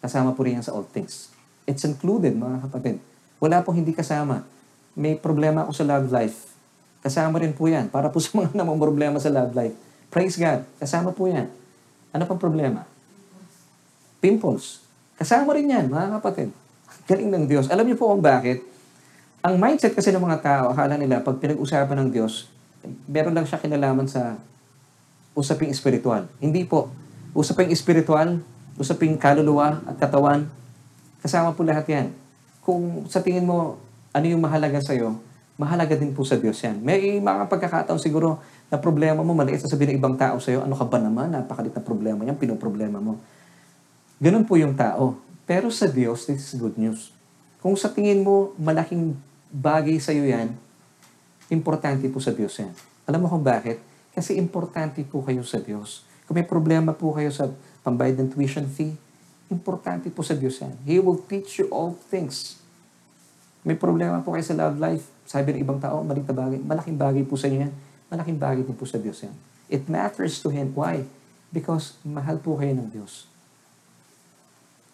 [0.01, 1.29] Kasama po rin yan sa all things.
[1.69, 3.05] It's included, mga kapatid.
[3.37, 4.49] Wala pong hindi kasama.
[4.97, 6.57] May problema ako sa love life.
[7.05, 7.93] Kasama rin po yan.
[7.93, 9.77] Para po sa mga namang problema sa love life.
[10.09, 10.65] Praise God.
[10.81, 11.53] Kasama po yan.
[12.17, 12.89] Ano pang problema?
[14.25, 14.81] Pimples.
[15.21, 16.49] Kasama rin yan, mga kapatid.
[17.13, 17.69] Galing ng Diyos.
[17.69, 18.76] Alam niyo po kung bakit?
[19.47, 22.51] Ang mindset kasi ng mga tao, akala nila, pag pinag-usapan ng Diyos,
[23.07, 24.35] meron lang siya kinalaman sa
[25.39, 26.27] usaping espiritual.
[26.43, 26.91] Hindi po.
[27.31, 28.43] Usaping espiritual,
[28.75, 30.51] usaping kaluluwa at katawan,
[31.23, 32.11] kasama po lahat yan.
[32.59, 33.79] Kung sa tingin mo,
[34.11, 35.15] ano yung mahalaga sa'yo,
[35.55, 36.83] mahalaga din po sa Diyos yan.
[36.83, 40.75] May mga pagkakataon siguro na problema mo, maliit sa sabihin ng ibang tao sa'yo, ano
[40.75, 43.23] ka ba naman, napakalit na problema yan, pinoproblema mo.
[44.19, 45.23] Ganun po yung tao.
[45.47, 47.15] Pero sa Diyos, this is good news.
[47.63, 49.15] Kung sa tingin mo, malaking
[49.51, 50.55] bagay sa'yo yan,
[51.51, 52.73] importante po sa Diyos yan.
[53.07, 53.79] Alam mo kung bakit?
[54.17, 56.03] Kasi importante po kayo sa Diyos.
[56.27, 57.47] Kung may problema po kayo sa
[57.87, 58.97] pambayad ng tuition fee,
[59.47, 60.75] importante po sa Diyos yan.
[60.83, 62.59] He will teach you all things.
[63.63, 66.59] May problema po kayo sa love life, sabi ng ibang tao, maliit na bagay.
[66.63, 67.75] Malaking bagay po sa inyo yan.
[68.11, 69.35] Malaking bagay din po sa Diyos yan.
[69.67, 70.71] It matters to Him.
[70.75, 71.03] Why?
[71.51, 73.27] Because mahal po kayo ng Diyos.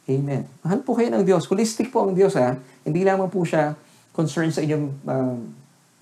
[0.09, 0.49] Amen.
[0.65, 1.45] Mahal po kayo ng Diyos.
[1.49, 2.59] Holistic po ang Diyos ha.
[2.83, 3.77] Hindi lamang po siya
[4.13, 5.39] concerned sa inyong um,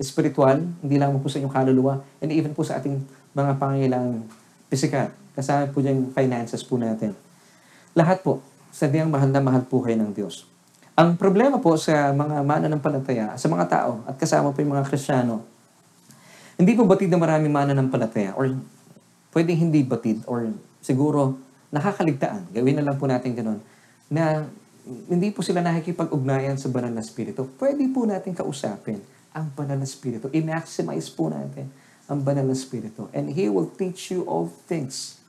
[0.03, 3.01] spiritual, hindi lamang po sa inyong kaluluwa, and even po sa ating
[3.35, 4.27] mga pangailangang
[4.67, 5.09] pisikal.
[5.35, 7.15] Kasama po dyan finances po natin.
[7.95, 10.47] Lahat po, sadyang mahal na mahal po kayo ng Diyos.
[10.99, 15.47] Ang problema po sa mga mananampalataya, sa mga tao, at kasama po yung mga Kristiyano,
[16.61, 18.53] hindi po batid na maraming mananampalataya, or
[19.33, 20.51] pwedeng hindi batid, or
[20.83, 21.39] siguro
[21.71, 22.51] nakakaligtaan.
[22.51, 23.63] Gawin na lang po natin ganun
[24.11, 24.45] na
[24.91, 28.99] hindi po sila nakikipag-ugnayan sa banal na spirito, pwede po natin kausapin
[29.31, 30.27] ang banal na spirito.
[30.35, 31.71] I-maximize po natin
[32.11, 33.07] ang banal na spirito.
[33.15, 35.23] And He will teach you all things.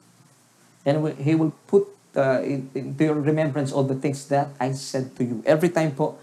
[0.82, 1.86] And He will put
[2.18, 2.42] uh,
[2.74, 5.46] into your remembrance all the things that I said to you.
[5.46, 6.18] Every time po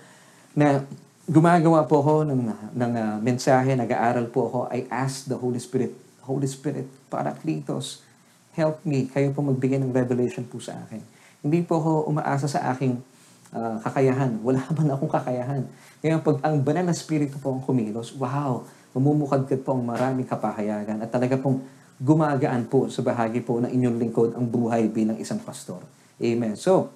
[0.59, 0.83] na
[1.29, 2.40] gumagawa po ako ng,
[2.74, 5.94] ng uh, mensahe, nag-aaral po ako, I ask the Holy Spirit,
[6.27, 8.03] Holy Spirit, Paracletos,
[8.59, 9.07] help me.
[9.07, 10.98] Kayo po magbigay ng revelation po sa akin.
[11.38, 12.98] Hindi po ako umaasa sa aking
[13.52, 14.40] uh, kakayahan.
[14.42, 15.62] Wala man akong kakayahan.
[16.04, 18.64] Ngayon, pag ang banal na spirito po ang kumilos, wow,
[18.96, 21.64] mamumukadkad po ang maraming kapahayagan at talaga pong
[21.98, 25.82] gumagaan po sa bahagi po ng inyong lingkod ang buhay bilang isang pastor.
[26.22, 26.54] Amen.
[26.54, 26.94] So,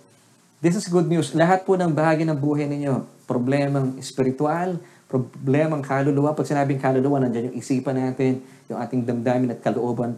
[0.63, 1.35] this is good news.
[1.35, 4.79] Lahat po ng bahagi ng buhay ninyo, problemang espiritual,
[5.11, 6.39] problemang kaluluwa.
[6.39, 10.15] Pag sinabing kaluluwa, nandiyan yung isipan natin, yung ating damdamin at kalooban,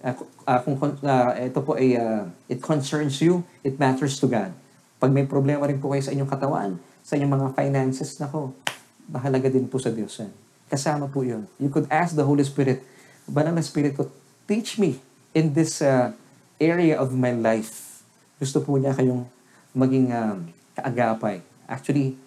[0.00, 0.14] uh,
[0.48, 4.50] uh, kung uh, ito po ay uh, it concerns you, it matters to God.
[5.00, 8.52] Pag may problema rin po kayo sa inyong katawan, sa inyong mga finances, nako,
[9.08, 10.28] mahalaga din po sa Diyos yan.
[10.68, 11.48] Kasama po yun.
[11.56, 12.84] You could ask the Holy Spirit,
[13.24, 14.12] Banal na Spirit ko,
[14.44, 15.00] teach me
[15.32, 16.12] in this uh,
[16.60, 18.04] area of my life.
[18.36, 19.24] Gusto po niya kayong
[19.72, 21.40] maging um, kaagapay.
[21.64, 22.20] Actually,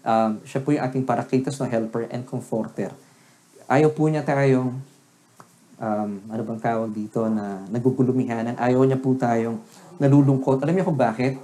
[0.00, 2.88] um, siya po yung ating parakitos na helper and comforter.
[3.68, 4.80] Ayaw po niya tayong
[5.76, 8.56] um, ano bang tawag dito, na nagugulumihanan.
[8.56, 9.60] Ayaw niya po tayong
[10.00, 10.64] nalulungkot.
[10.64, 11.36] Alam niyo kung bakit?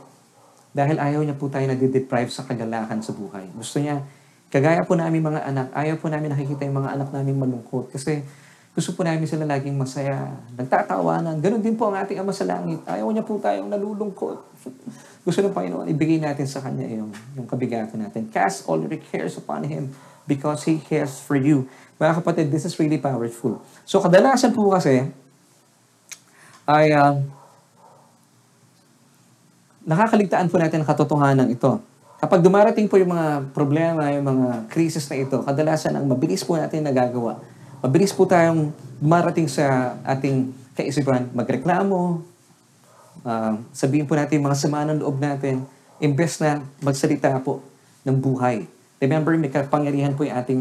[0.70, 3.50] Dahil ayaw niya po tayo nade-deprive sa kagalakan sa buhay.
[3.54, 4.06] Gusto niya,
[4.50, 7.90] kagaya po namin mga anak, ayaw po namin nakikita yung mga anak namin malungkot.
[7.90, 8.22] Kasi
[8.70, 11.42] gusto po namin sila laging masaya, nagtatawanan.
[11.42, 12.78] Ganon din po ang ating Ama sa Langit.
[12.86, 14.38] Ayaw niya po tayong nalulungkot.
[15.26, 18.30] gusto ng Panginoon, ibigay natin sa Kanya yung, yung kabigatan natin.
[18.30, 19.90] Cast all your cares upon Him
[20.22, 21.66] because He cares for you.
[21.98, 23.58] Mga kapatid, this is really powerful.
[23.82, 25.10] So, kadalasan po kasi,
[26.70, 27.18] ay uh,
[29.84, 31.80] nakakaligtaan po natin ang katotohanan ito.
[32.20, 36.56] Kapag dumarating po yung mga problema, yung mga krisis na ito, kadalasan ang mabilis po
[36.60, 37.40] natin nagagawa.
[37.80, 42.20] Mabilis po tayong dumarating sa ating kaisipan, magreklamo,
[43.24, 45.64] uh, sabihin po natin mga sama ng loob natin,
[45.96, 47.64] imbes na magsalita po
[48.04, 48.68] ng buhay.
[49.00, 50.60] Remember, may kapangyarihan po yung ating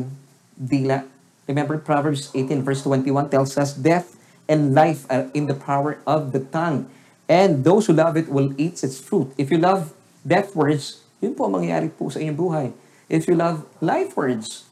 [0.56, 1.04] dila.
[1.44, 4.16] Remember, Proverbs 18 verse 21 tells us, Death
[4.48, 6.88] and life are in the power of the tongue.
[7.30, 9.30] And those who love it will eat its fruit.
[9.38, 9.94] If you love
[10.26, 12.68] death words, yun po ang mangyayari po sa inyong buhay.
[13.06, 14.66] If you love life words,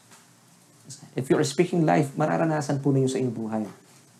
[1.13, 3.63] if you are speaking life, mararanasan po ninyo sa inyong buhay.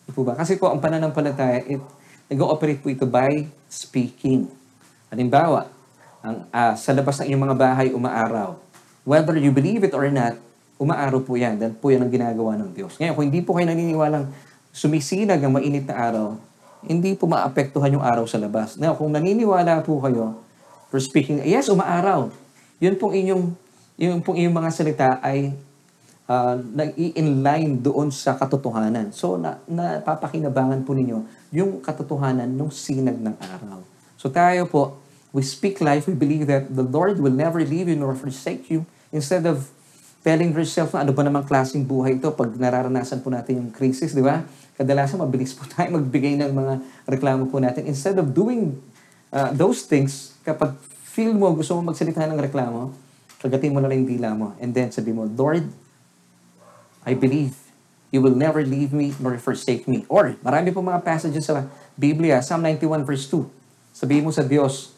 [0.06, 0.38] Di po ba?
[0.38, 1.82] Kasi po, ang pananampalataya, it,
[2.30, 4.46] nag-ooperate po ito by speaking.
[5.10, 5.66] Halimbawa,
[6.22, 8.68] ang, uh, sa labas ng inyong mga bahay, umaaraw
[9.08, 10.36] whether you believe it or not,
[10.76, 11.56] umaaraw po yan.
[11.56, 13.00] Dahil po yan ang ginagawa ng Diyos.
[13.00, 14.28] Ngayon, kung hindi po kayo naniniwalang
[14.76, 16.36] sumisinag ang mainit na araw,
[16.88, 18.80] hindi po maapektuhan yung araw sa labas.
[18.80, 20.40] Now, kung naniniwala po kayo,
[20.88, 22.32] for speaking, yes, umaaraw.
[22.80, 23.44] Yun pong inyong,
[24.00, 25.52] yun pong inyong mga salita ay
[26.32, 29.12] uh, nag-i-inline doon sa katotohanan.
[29.12, 33.84] So, na, napapakinabangan po ninyo yung katotohanan ng sinag ng araw.
[34.20, 35.00] So, tayo po,
[35.32, 38.88] we speak life, we believe that the Lord will never leave you nor forsake you.
[39.12, 39.72] Instead of
[40.26, 44.14] telling yourself na ano ba namang klaseng buhay ito pag nararanasan po natin yung crisis,
[44.14, 44.44] di ba?
[44.78, 46.74] Kadalasan mabilis po tayo magbigay ng mga
[47.10, 47.86] reklamo po natin.
[47.90, 48.78] Instead of doing
[49.34, 52.94] uh, those things, kapag feel mo, gusto mo magsalita ng reklamo,
[53.42, 54.54] kagatin mo na lang yung dila mo.
[54.62, 55.66] And then sabi mo, Lord,
[57.08, 57.56] I believe
[58.12, 60.04] you will never leave me nor forsake me.
[60.08, 63.44] Or, marami po mga passages sa Biblia, Psalm 91 verse 2.
[63.96, 64.94] Sabihin mo sa Diyos,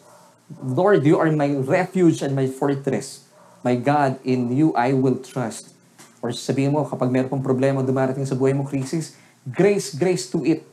[0.60, 3.29] Lord, you are my refuge and my fortress.
[3.66, 5.76] My God, in you I will trust.
[6.20, 9.16] Or sabihin mo, kapag meron pong problema dumarating sa buhay mo, crisis,
[9.48, 10.64] grace, grace to it.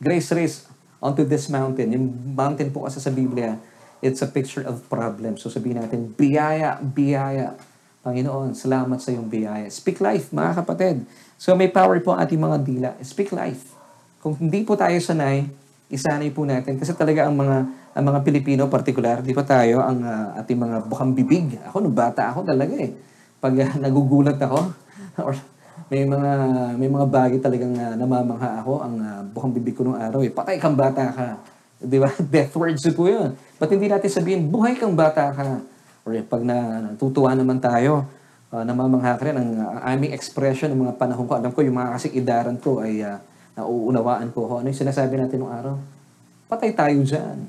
[0.00, 0.68] Grace, race
[1.00, 1.92] onto this mountain.
[1.96, 3.56] Yung mountain po kasi sa Biblia,
[4.04, 5.36] it's a picture of problem.
[5.40, 7.56] So sabihin natin, biyaya, biyaya.
[8.00, 9.68] Panginoon, salamat sa iyong biyaya.
[9.68, 11.04] Speak life, mga kapatid.
[11.36, 12.90] So may power po ang ating mga dila.
[13.04, 13.76] Speak life.
[14.20, 15.48] Kung hindi po tayo sanay,
[15.90, 16.78] isanay po natin.
[16.78, 17.56] Kasi talaga ang mga
[17.90, 21.58] ang mga Pilipino particular, di pa tayo ang uh, ating mga bukang bibig.
[21.66, 22.94] Ako nung bata ako talaga eh.
[23.42, 24.70] Pag uh, nagugulat ako
[25.26, 25.34] or
[25.90, 26.32] may mga
[26.78, 30.30] may mga bagay talagang uh, namamangha ako ang uh, bukang bibig ko nung araw eh.
[30.30, 31.26] Patay kang bata ka.
[31.82, 32.12] Di ba?
[32.34, 33.34] Death words po yun.
[33.58, 35.64] Ba't hindi natin sabihin, buhay kang bata ka?
[36.06, 38.06] Or pag na, natutuwa naman tayo,
[38.52, 41.32] uh, namamangha ka rin ang uh, aming expression ng mga panahon ko.
[41.34, 43.16] Alam ko, yung mga kasing idaran ko ay uh,
[43.60, 44.48] nauunawaan ko.
[44.58, 45.76] Ano yung sinasabi natin nung araw?
[46.48, 47.46] Patay tayo dyan.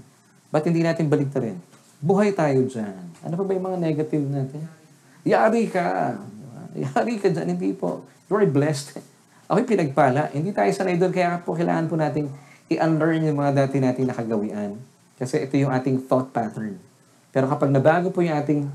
[0.51, 1.57] Ba't hindi natin baliktarin?
[2.03, 2.99] Buhay tayo dyan.
[3.23, 4.61] Ano pa ba yung mga negative natin?
[5.23, 6.17] Yari ka.
[6.75, 7.55] Yari ka dyan.
[7.55, 8.03] Hindi po.
[8.27, 8.99] You're blessed.
[9.47, 10.31] Ako'y pinagpala.
[10.35, 11.11] Hindi tayo sanay doon.
[11.15, 12.27] Kaya po kailangan po nating
[12.71, 14.79] i-unlearn yung mga dati nating nakagawian.
[15.19, 16.79] Kasi ito yung ating thought pattern.
[17.31, 18.67] Pero kapag nabago po yung ating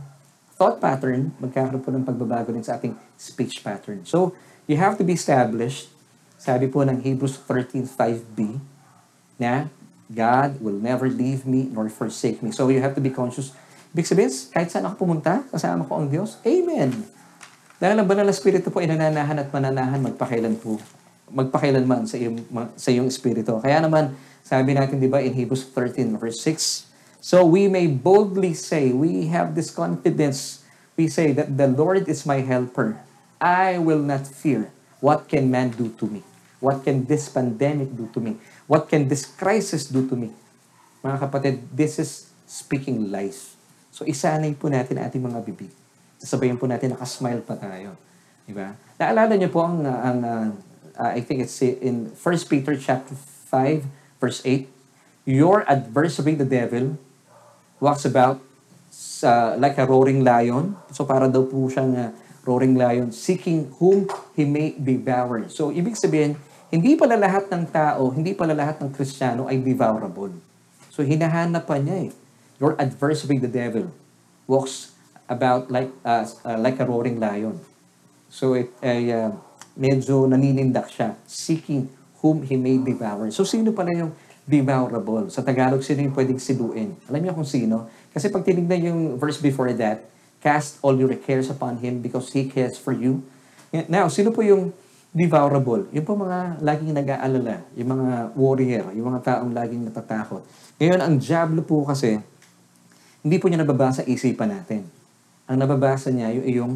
[0.56, 4.04] thought pattern, magkakaroon po ng pagbabago din sa ating speech pattern.
[4.04, 4.32] So,
[4.68, 5.92] you have to be established.
[6.46, 8.62] Sabi po ng Hebrews 13.5b
[9.34, 9.66] na
[10.06, 12.54] God will never leave me nor forsake me.
[12.54, 13.50] So you have to be conscious.
[13.90, 16.38] Ibig sabihin, kahit saan ako pumunta, kasama ko ang Diyos.
[16.46, 17.02] Amen.
[17.82, 20.78] Dahil ang banal na spirito po ay nananahan at mananahan magpakailan po.
[21.34, 22.38] Magpakailan man sa iyong,
[22.78, 23.58] sa iyong spirito.
[23.58, 24.14] Kaya naman,
[24.46, 26.86] sabi natin, di ba, in Hebrews 13 verse 6,
[27.18, 30.62] So we may boldly say, we have this confidence,
[30.94, 33.02] we say that the Lord is my helper.
[33.42, 34.70] I will not fear.
[35.02, 36.22] What can man do to me?
[36.58, 38.40] What can this pandemic do to me?
[38.64, 40.32] What can this crisis do to me?
[41.04, 43.54] Mga kapatid, this is speaking lies.
[43.92, 45.72] So isanay po natin ating mga bibig.
[46.16, 47.96] Sasabayin po natin, nakasmile pa tayo.
[48.48, 48.72] Di ba?
[48.96, 50.48] Naalala niyo po ang, ang uh,
[50.96, 53.84] uh, I think it's in 1 Peter chapter 5,
[54.20, 54.68] verse 8,
[55.26, 56.96] Your adversary, the devil,
[57.80, 58.40] walks about
[59.22, 60.76] uh, like a roaring lion.
[60.92, 62.10] So para daw po siyang uh,
[62.46, 64.06] roaring lion, seeking whom
[64.38, 65.50] he may devour.
[65.50, 66.38] So ibig sabihin,
[66.70, 70.30] hindi pala lahat ng tao, hindi pala lahat ng Kristiyano ay devourable.
[70.94, 72.10] So hinahanap pa niya eh.
[72.56, 73.92] Your adversary, the devil,
[74.48, 74.96] walks
[75.28, 77.60] about like uh, uh, like a roaring lion.
[78.32, 79.34] So it ay uh,
[79.76, 81.90] medyo naninindak siya, seeking
[82.24, 83.28] whom he may devour.
[83.34, 85.28] So sino pala yung devourable?
[85.28, 86.94] Sa Tagalog, sino yung pwedeng siluin?
[87.10, 87.90] Alam niyo kung sino?
[88.14, 90.06] Kasi pag tinignan yung verse before that,
[90.46, 93.26] cast all your cares upon him because he cares for you.
[93.90, 94.70] Now, sino po yung
[95.10, 95.90] devourable.
[95.90, 100.46] Yung po mga laging nag-aalala, yung mga warrior, yung mga taong laging natatakot.
[100.78, 102.22] Ngayon, ang Diablo po kasi,
[103.26, 104.86] hindi po niya nababasa isipan natin.
[105.50, 106.72] Ang nababasa niya yung, yung,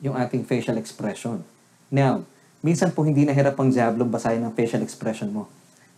[0.00, 1.44] yung ating facial expression.
[1.92, 2.24] Now,
[2.64, 5.50] minsan po hindi nahirap ang Diablo basahin ang facial expression mo.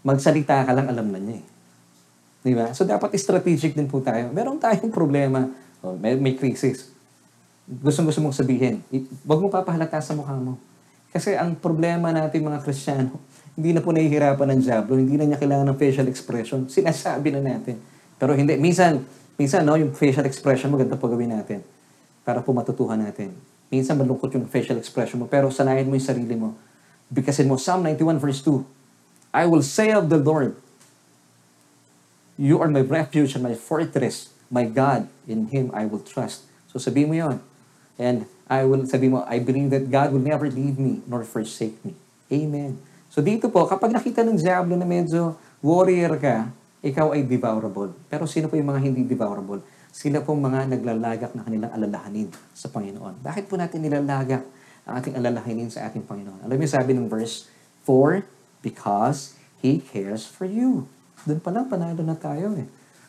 [0.02, 1.46] Magsalita ka lang, alam na niya eh.
[2.42, 2.72] Di ba?
[2.74, 4.32] So, dapat strategic din po tayo.
[4.32, 5.44] Meron tayong problema,
[5.84, 6.90] oh, may, may crisis.
[7.68, 8.80] Gusto-gusto mong sabihin,
[9.28, 10.56] huwag mo papahalata sa mukha mo
[11.08, 13.16] kasi ang problema natin mga Kristiyano,
[13.56, 16.68] hindi na po nahihirapan ng Diablo, hindi na niya kailangan ng facial expression.
[16.68, 17.80] Sinasabi na natin.
[18.20, 19.02] Pero hindi, minsan,
[19.40, 21.64] minsan no, yung facial expression mo, ganda po gawin natin
[22.22, 23.32] para po matutuhan natin.
[23.72, 26.56] Minsan malungkot yung facial expression mo, pero sanayin mo yung sarili mo.
[27.08, 28.62] Bigkasin mo, Psalm 91 verse 2,
[29.32, 30.56] I will say of the Lord,
[32.38, 36.48] You are my refuge and my fortress, my God, in Him I will trust.
[36.68, 37.38] So sabihin mo yon.
[37.98, 41.76] And I will, sabi mo, I believe that God will never leave me nor forsake
[41.84, 41.92] me.
[42.32, 42.80] Amen.
[43.12, 46.48] So dito po, kapag nakita ng Diablo na medyo warrior ka,
[46.80, 47.92] ikaw ay devourable.
[48.06, 49.60] Pero sino po yung mga hindi devourable?
[49.90, 53.18] Sila po mga naglalagak na kanilang alalahanin sa Panginoon.
[53.18, 54.46] Bakit po natin nilalagak
[54.86, 56.46] ang ating alalahanin sa ating Panginoon?
[56.46, 57.50] Alam niyo sabi ng verse
[57.82, 58.22] 4,
[58.62, 60.86] Because He cares for you.
[61.26, 62.68] Doon pa lang, panalo na tayo eh.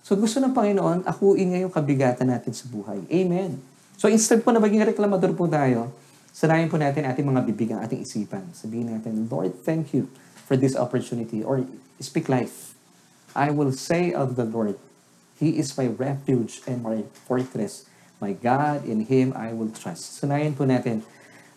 [0.09, 2.97] So gusto ng Panginoon, akuin niya yung kabigatan natin sa buhay.
[3.13, 3.61] Amen.
[3.93, 5.93] So instead po na maging reklamador po tayo,
[6.33, 8.41] sanayin po natin ating mga bibig ang ating isipan.
[8.57, 10.09] Sabihin natin, Lord, thank you
[10.49, 11.45] for this opportunity.
[11.45, 11.61] Or
[12.01, 12.73] speak life.
[13.37, 14.81] I will say of the Lord,
[15.37, 17.85] He is my refuge and my fortress.
[18.17, 20.25] My God, in Him I will trust.
[20.25, 21.05] Sanayin po natin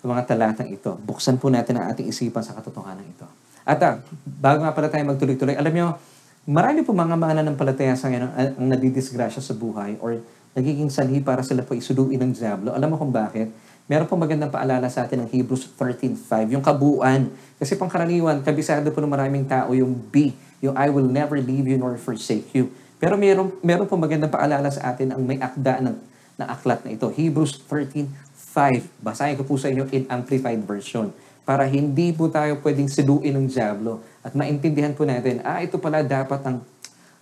[0.04, 0.92] ang mga talatang ito.
[1.00, 3.24] Buksan po natin ang ating isipan sa katotohanan ito.
[3.64, 5.96] At ah, bago nga pala tayo magtuloy-tuloy, alam nyo,
[6.42, 10.18] marami po mga mananampalataya sa ngayon ang, nadidisgrasya sa buhay or
[10.58, 12.74] nagiging sanhi para sila po isuduin ng Diablo.
[12.74, 13.48] Alam mo kung bakit?
[13.86, 17.30] Meron po magandang paalala sa atin ng Hebrews 13.5, yung kabuuan.
[17.58, 21.78] Kasi pangkaraniwan, kabisado po ng maraming tao yung B, yung I will never leave you
[21.78, 22.70] nor forsake you.
[23.02, 25.96] Pero meron, meron po magandang paalala sa atin ang may akda ng,
[26.38, 27.10] ng aklat na ito.
[27.10, 29.02] Hebrews 13.5.
[29.02, 31.10] Basahin ko po sa inyo in Amplified Version
[31.42, 36.06] para hindi po tayo pwedeng siduin ng Diablo at maintindihan po natin, ah, ito pala
[36.06, 36.62] dapat ang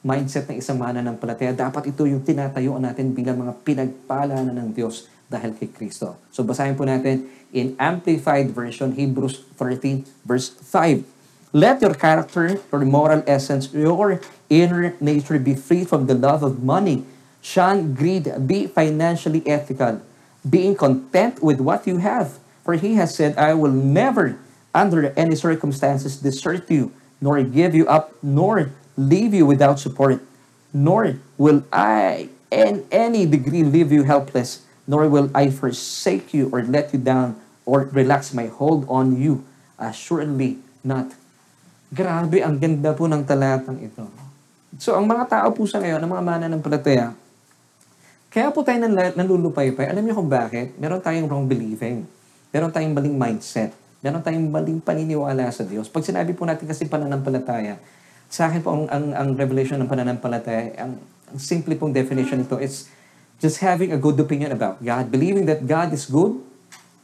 [0.01, 1.53] mindset ng isang mananampalataya.
[1.53, 6.17] Dapat ito yung tinatayuan natin bilang mga pinagpala na ng Diyos dahil kay Kristo.
[6.33, 11.05] So basahin po natin in Amplified Version, Hebrews 13, verse 5.
[11.51, 16.63] Let your character, your moral essence, your inner nature be free from the love of
[16.63, 17.03] money.
[17.43, 19.99] Shun greed, be financially ethical,
[20.47, 22.39] being content with what you have.
[22.63, 24.39] For he has said, I will never,
[24.75, 30.23] under any circumstances, desert you, nor give you up, nor leave you without support.
[30.71, 36.63] Nor will I, in any degree, leave you helpless, nor will I forsake you or
[36.63, 37.35] let you down
[37.67, 39.43] or relax my hold on you.
[39.79, 41.11] Assuredly not.
[41.91, 44.07] Grabe, ang ganda po ng talatang ito.
[44.79, 47.11] So, ang mga tao po sa ngayon, ang mga mananampalataya,
[48.31, 49.91] kaya po tayo nanlulupay-pay.
[49.91, 50.79] Alam niyo kung bakit?
[50.79, 52.07] Meron tayong wrong believing.
[52.55, 53.75] Meron tayong maling mindset.
[54.01, 55.89] Meron tayong maling paniniwala sa Diyos.
[55.93, 57.77] Pag sinabi po natin kasi pananampalataya,
[58.31, 60.97] sa akin po ang, ang, ang revelation ng pananampalataya, ang,
[61.29, 62.89] ang simple pong definition nito is
[63.43, 65.13] just having a good opinion about God.
[65.13, 66.41] Believing that God is good,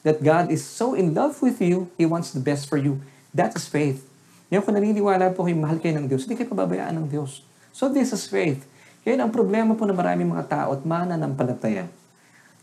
[0.06, 3.02] that God is so in love with you, He wants the best for you.
[3.36, 4.06] That is faith.
[4.48, 7.42] Ngayon, kung naniniwala po kayo, mahal kayo ng Diyos, hindi kayo pababayaan ng Diyos.
[7.74, 8.64] So this is faith.
[9.02, 11.90] Kaya ang problema po ng maraming mga tao at mananampalataya.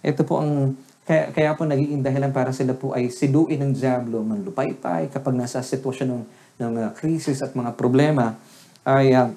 [0.04, 4.24] Ito po ang, kaya, kaya po nagiging dahilan para sila po ay siduin ng Diablo,
[4.24, 6.24] manlupaypay kapag nasa sitwasyon ng,
[6.64, 8.40] ng uh, krisis at mga problema,
[8.88, 9.28] ay uh,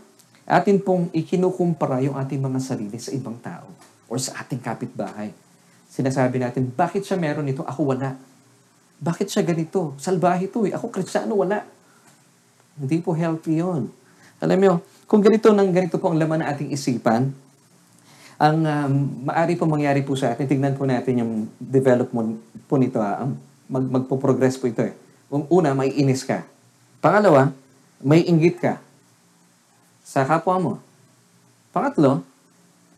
[0.46, 3.66] atin pong ikinukumpara yung ating mga sarili sa ibang tao
[4.06, 5.34] or sa ating kapitbahay.
[5.90, 8.14] Sinasabi natin, bakit siya meron ito, ako wala?
[9.02, 9.98] Bakit siya ganito?
[9.98, 10.72] Salbahe ito eh.
[10.72, 11.66] Ako kristyano, wala.
[12.78, 13.90] Hindi po healthy yon.
[14.38, 14.72] Alam mo,
[15.08, 17.32] kung ganito nang ganito po ang laman ng ating isipan,
[18.36, 18.92] ang um,
[19.32, 22.36] maari po mangyari po sa atin, tignan po natin yung development
[22.68, 23.00] po nito.
[23.00, 24.92] Ang mag, magpo-progress po ito eh.
[25.32, 26.44] Una, may inis ka.
[27.00, 27.50] Pangalawa,
[28.04, 28.76] may inggit ka
[30.04, 30.72] sa kapwa mo.
[31.72, 32.22] Pangatlo,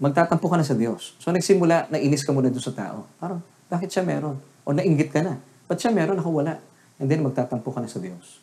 [0.02, 1.14] magtatampo ka na sa Diyos.
[1.22, 3.06] So nagsimula, nainis ka muna doon sa tao.
[3.22, 3.38] Parang,
[3.70, 4.38] bakit siya meron?
[4.66, 5.38] O nainggit ka na.
[5.70, 6.58] Ba't siya meron, ako wala?
[6.98, 8.42] And then magtatampo ka na sa Diyos.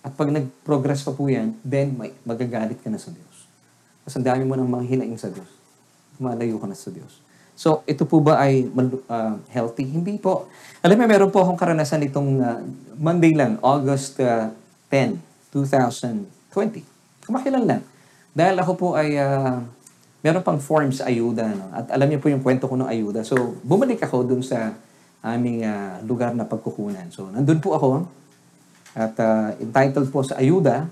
[0.00, 3.48] At pag nag-progress pa po yan, then may, magagalit ka na sa Diyos.
[4.04, 5.59] Kasi ang dami mo nang mga hinaing sa Diyos.
[6.20, 7.24] Malayo ka na sa Diyos.
[7.60, 9.84] So, ito po ba ay uh, healthy?
[9.84, 10.48] Hindi po.
[10.80, 12.60] Alam mo, meron po akong karanasan itong uh,
[12.96, 14.48] Monday lang, August uh,
[14.88, 15.20] 10,
[15.52, 17.28] 2020.
[17.28, 17.82] Kumakilan lang.
[18.32, 19.60] Dahil ako po ay uh,
[20.24, 21.52] meron pang forms ayuda.
[21.52, 21.68] No?
[21.76, 23.24] At alam niyo po yung kwento ko ng ayuda.
[23.28, 24.72] So, bumalik ako dun sa
[25.20, 27.12] aming uh, lugar na pagkukunan.
[27.12, 28.08] So, nandun po ako
[28.96, 30.88] at uh, entitled po sa ayuda.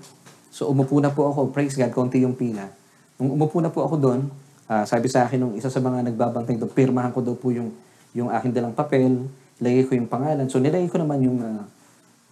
[0.53, 1.49] So, umupo na po ako.
[1.49, 2.69] Praise God, konti yung pila.
[3.17, 4.21] Nung umupo na po ako doon,
[4.69, 7.73] uh, sabi sa akin nung isa sa mga nagbabantay doon, pirmahan ko daw po yung,
[8.13, 9.25] yung aking dalang papel,
[9.59, 10.45] lagay ko yung pangalan.
[10.47, 11.65] So, nilagay ko naman yung uh,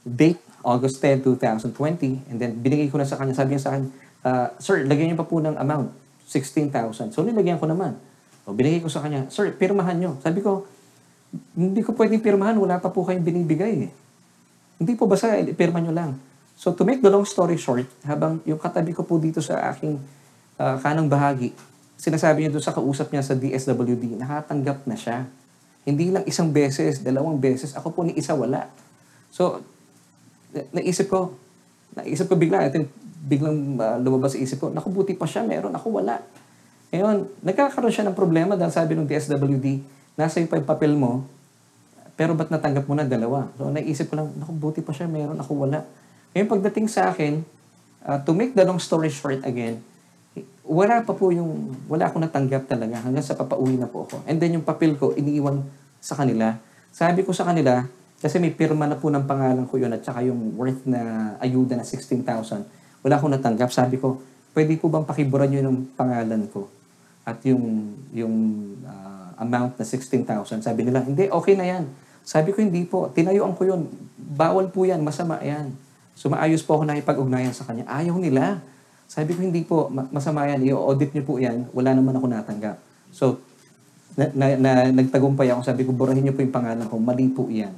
[0.06, 2.32] date, August 10, 2020.
[2.32, 3.34] And then, binigay ko na sa kanya.
[3.36, 3.84] Sabi niya sa akin,
[4.24, 5.92] uh, Sir, lagyan niyo pa po ng amount,
[6.30, 7.12] 16,000.
[7.12, 7.98] So, nilagyan ko naman.
[8.48, 10.16] So, binigay ko sa kanya, Sir, pirmahan niyo.
[10.24, 10.64] Sabi ko,
[11.58, 13.92] hindi ko pwedeng pirmahan, wala pa po kayong binibigay.
[14.78, 16.12] Hindi po basta, pirma nyo lang.
[16.58, 20.02] So to make the long story short, habang yung katabi ko po dito sa aking
[20.58, 21.54] uh, kanang bahagi,
[21.98, 25.26] sinasabi niya doon sa kausap niya sa DSWD, nakatanggap na siya.
[25.82, 28.70] Hindi lang isang beses, dalawang beses, ako po ni isa wala.
[29.34, 29.66] So,
[30.54, 31.34] na- naisip ko,
[31.98, 32.86] naisip ko bigla, ito
[33.28, 36.22] biglang uh, lumabas sa isip ko, naku, buti pa siya, meron, ako wala.
[36.94, 39.84] Ngayon, nagkakaroon siya ng problema dahil sabi ng DSWD,
[40.16, 41.26] nasa yung papel mo,
[42.16, 43.50] pero ba't natanggap mo na dalawa?
[43.58, 45.84] So, naisip ko lang, naku, buti pa siya, meron, ako wala.
[46.32, 47.42] Ngayon, pagdating sa akin,
[48.06, 49.82] uh, to make the long story short again,
[50.68, 54.26] wala pa po yung, wala akong natanggap talaga hanggang sa papauwi na po ako.
[54.28, 55.64] And then yung papel ko, iniiwan
[56.04, 56.60] sa kanila.
[56.92, 60.26] Sabi ko sa kanila, kasi may pirma na po ng pangalan ko yun at saka
[60.26, 62.26] yung worth na ayuda na 16,000.
[63.06, 63.70] wala akong natanggap.
[63.72, 64.20] Sabi ko,
[64.58, 66.68] pwede po bang pakiburan nyo yung pangalan ko?
[67.24, 68.36] At yung, yung
[68.84, 70.66] ah, amount na 16,000.
[70.66, 71.86] Sabi nila, hindi, okay na yan.
[72.28, 73.08] Sabi ko, hindi po.
[73.14, 73.88] Tinayuan ko yun.
[74.18, 75.00] Bawal po yan.
[75.00, 75.72] Masama yan.
[76.18, 77.86] So maayos po ako nakipag-ugnayan sa kanya.
[77.86, 78.60] Ayaw nila.
[79.08, 79.88] Sabi ko, hindi po.
[79.88, 80.62] Ma- Masama yan.
[80.68, 81.68] I-audit niyo po yan.
[81.72, 82.78] Wala naman ako natanggap.
[83.10, 83.40] So,
[84.20, 85.62] na, na, na, nagtagumpay ako.
[85.64, 87.00] Sabi ko, burahin niyo po yung pangalan ko.
[87.00, 87.72] Mali po yan.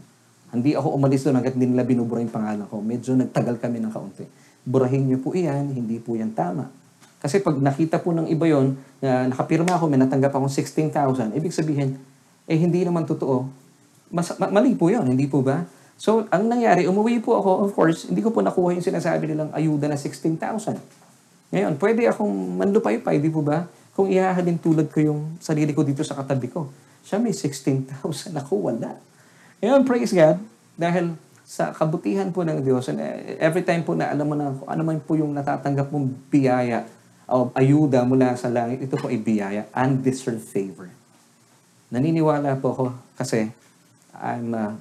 [0.49, 2.82] Hindi ako umalis doon hanggat hindi nila binubura yung pangalan ko.
[2.82, 4.25] Medyo nagtagal kami ng kaunti.
[4.65, 5.69] Burahin niyo po iyan.
[5.69, 6.65] Hindi po yan tama.
[7.19, 11.51] Kasi pag nakita po ng iba yon na nakapirma ako, may natanggap akong 16,000, ibig
[11.51, 11.99] sabihin,
[12.47, 13.43] eh hindi naman totoo.
[14.07, 15.67] Mas, ma- mali po yun, hindi po ba?
[15.99, 19.51] So, ang nangyari, umuwi po ako, of course, hindi ko po nakuha yung sinasabi nilang
[19.51, 20.80] ayuda na 16,000.
[21.50, 23.66] Ngayon, pwede akong manlupay-pay, di po ba?
[23.97, 26.70] Kung ihahalin tulad ko yung sarili ko dito sa katabi ko.
[27.02, 28.95] Siya may 16,000, ako wala.
[29.60, 30.38] Ngayon, praise God,
[30.78, 31.18] dahil
[31.50, 34.82] sa kabutihan po ng Diyos, and eh, every time po na alam mo na ano
[34.86, 36.86] man po yung natatanggap mong biyaya
[37.26, 40.93] o ayuda mula sa langit, ito po ay biyaya, undeserved favor.
[41.89, 42.86] Naniniwala po ako
[43.18, 43.50] kasi
[44.14, 44.78] I'm uh,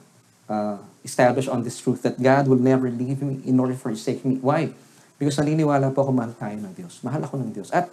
[0.52, 4.36] uh, established on this truth that God will never leave me in order forsake me.
[4.44, 4.76] Why?
[5.18, 7.02] Because naniniwala po ako mahal tayo ng Diyos.
[7.02, 7.74] Mahal ako ng Diyos.
[7.74, 7.90] At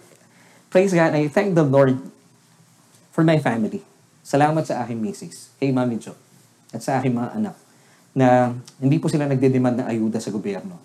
[0.70, 1.98] praise God, I thank the Lord
[3.10, 3.82] for my family.
[4.22, 6.14] Salamat sa aking misis, kay Mami Jo,
[6.70, 7.54] at sa aking mga anak,
[8.16, 10.78] na hindi po sila nagde-demand ng ayuda sa gobyerno.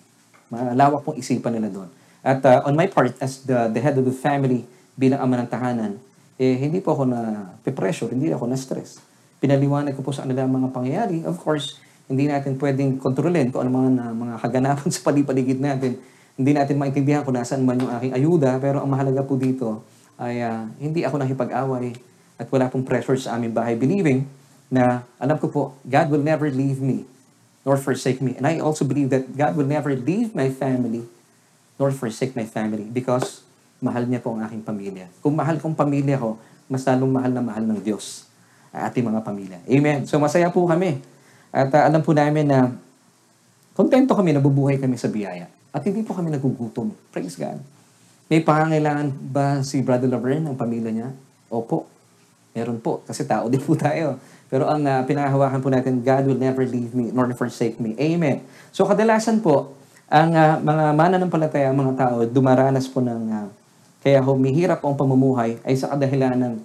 [0.50, 1.90] Malawak pong isipan nila doon.
[2.22, 5.50] At uh, on my part, as the, the head of the family, bilang ama ng
[5.50, 5.98] tahanan,
[6.42, 9.02] eh, hindi po ako na pressure, hindi ako na stress.
[9.42, 11.18] Pinaliwanag ko po sa kanila mga pangyayari.
[11.26, 15.98] Of course, hindi natin pwedeng kontrolin kung ano mga, mga kaganapan sa palipaligid natin.
[16.42, 19.86] Hindi natin maintindihan kung nasaan man yung aking ayuda, pero ang mahalaga po dito
[20.18, 21.94] ay uh, hindi ako nakipag-away
[22.42, 24.26] at wala pong pressure sa aming bahay, believing
[24.74, 27.06] na alam ko po, God will never leave me
[27.62, 28.34] nor forsake me.
[28.42, 31.06] And I also believe that God will never leave my family
[31.78, 33.46] nor forsake my family because
[33.78, 35.06] mahal niya po ang aking pamilya.
[35.22, 38.26] Kung mahal kong pamilya ko, mas lalong mahal na mahal ng Diyos
[38.74, 39.60] ang ating mga pamilya.
[39.70, 40.10] Amen.
[40.10, 40.98] So masaya po kami.
[41.54, 42.74] At uh, alam po namin na
[43.76, 45.52] kontento kami, nabubuhay kami sa biyaya.
[45.72, 46.92] At hindi po kami nagugutom.
[47.12, 47.60] Praise God.
[48.32, 51.10] May pangangailangan ba si Brother Laverne ng pamilya niya?
[51.52, 51.88] Opo.
[52.52, 53.04] Meron po.
[53.08, 54.20] Kasi tao din po tayo.
[54.52, 57.96] Pero ang uh, pinahawakan po natin, God will never leave me nor forsake me.
[57.96, 58.44] Amen.
[58.76, 59.76] So kadalasan po,
[60.12, 63.48] ang uh, mga mananampalataya, mga tao, dumaranas po ng uh,
[64.02, 66.60] kaya humihirap ang pamumuhay ay sa kadahilanan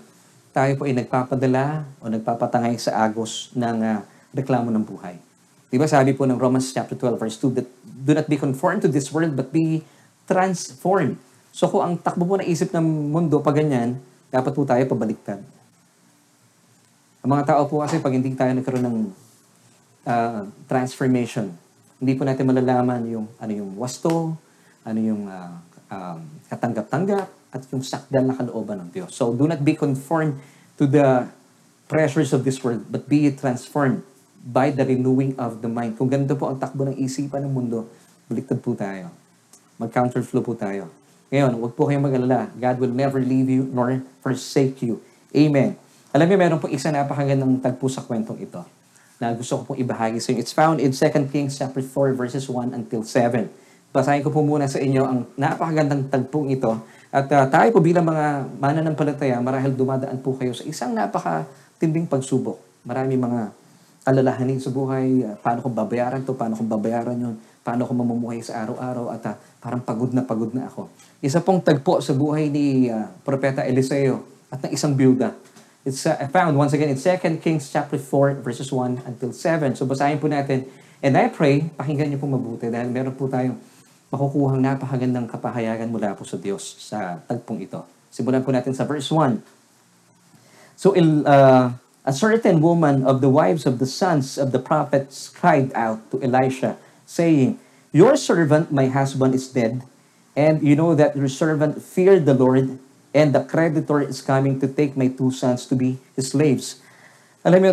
[0.57, 4.01] tayo po ay nagpapadala o nagpapatangay sa agos ng uh,
[4.33, 5.21] reklamo ng buhay.
[5.67, 8.87] Di ba sabi po ng Romans chapter 12 verse 2 that do not be conformed
[8.87, 9.83] to this world but be
[10.31, 11.19] transformed.
[11.51, 13.99] So kung ang takbo po ng isip ng mundo pa ganyan,
[14.31, 15.43] dapat po tayo pabaliktad.
[17.27, 18.99] Ang mga tao po kasi pag hindi tayo nagkaroon ng
[20.07, 20.41] uh,
[20.71, 21.51] transformation,
[21.99, 24.39] hindi po natin malalaman yung ano yung wasto,
[24.87, 25.51] ano yung uh,
[25.91, 29.17] um, katanggap-tanggap, at yung sakdal na kalooban ng Diyos.
[29.17, 30.37] So, do not be conformed
[30.77, 31.25] to the
[31.89, 34.05] pressures of this world, but be transformed
[34.47, 35.99] by the renewing of the mind.
[35.99, 37.91] Kung ganito po ang takbo ng isipan ng mundo,
[38.31, 39.11] baliktad po tayo.
[39.83, 40.87] Mag-counterflow po tayo.
[41.35, 42.47] Ngayon, huwag po kayong mag-alala.
[42.55, 45.03] God will never leave you nor forsake you.
[45.35, 45.75] Amen.
[46.15, 48.63] Alam niyo, meron po isa napakagandang tagpo sa kwentong ito
[49.19, 50.41] na gusto ko pong ibahagi sa inyo.
[50.41, 53.51] It's found in 2 Kings chapter 4 verses 1 until 7.
[53.91, 56.71] Basahin ko po muna sa inyo ang napakagandang tagpong ito
[57.11, 62.61] at uh, tayo po bilang mga mananampalataya, marahil dumadaan po kayo sa isang napakatinding pagsubok.
[62.85, 63.57] Marami mga
[64.07, 67.35] alalahanin sa buhay, uh, paano ko babayaran to, paano ko babayaran yon,
[67.67, 70.87] paano ko mamumuhay sa araw-araw at uh, parang pagod na pagod na ako.
[71.19, 75.35] Isa pong tagpo sa buhay ni uh, Propeta Eliseo at ng isang byuda.
[75.83, 79.75] It's uh, found once again in 2 Kings chapter 4 verses 1 until 7.
[79.75, 80.71] So basahin po natin.
[81.03, 83.59] And I pray, pakinggan niyo po mabuti dahil meron po tayong
[84.11, 87.83] makukuhang napakagandang kapahayagan mula po sa Diyos sa tagpong ito.
[88.15, 89.43] Simulan po natin sa verse 1.
[90.79, 91.75] So, uh,
[92.07, 96.23] a certain woman of the wives of the sons of the prophets cried out to
[96.23, 97.59] Elisha, saying,
[97.91, 99.83] Your servant, my husband, is dead,
[100.39, 102.79] and you know that your servant feared the Lord,
[103.11, 106.79] and the creditor is coming to take my two sons to be his slaves.
[107.43, 107.73] Alam mo,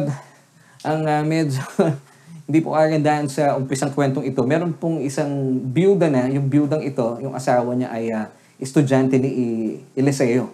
[0.81, 1.61] ang uh, medyo
[2.49, 4.41] hindi po kagandahan sa umpisang kwentong ito.
[4.43, 5.29] Meron pong isang
[5.61, 8.27] byuda na, yung byudang ito, yung asawa niya ay uh,
[8.57, 9.31] estudyante ni
[9.93, 10.49] Eliseo.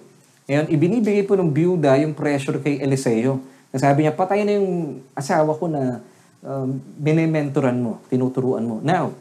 [0.49, 3.39] Ngayon, ibinibigay po ng byuda yung pressure kay Eliseo.
[3.69, 6.01] Nasabi niya, patay na yung asawa ko na
[6.41, 8.81] um, binimentoran mo, tinuturuan mo.
[8.81, 9.13] Now,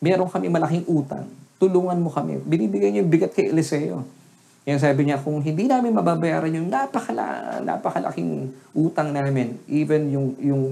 [0.00, 1.28] meron kami malaking utang.
[1.60, 2.40] Tulungan mo kami.
[2.42, 4.02] Binibigay niya yung bigat kay Eliseo.
[4.62, 10.62] Yan sabi niya, kung hindi namin mababayaran yung napakala, napakalaking utang namin, even yung, yung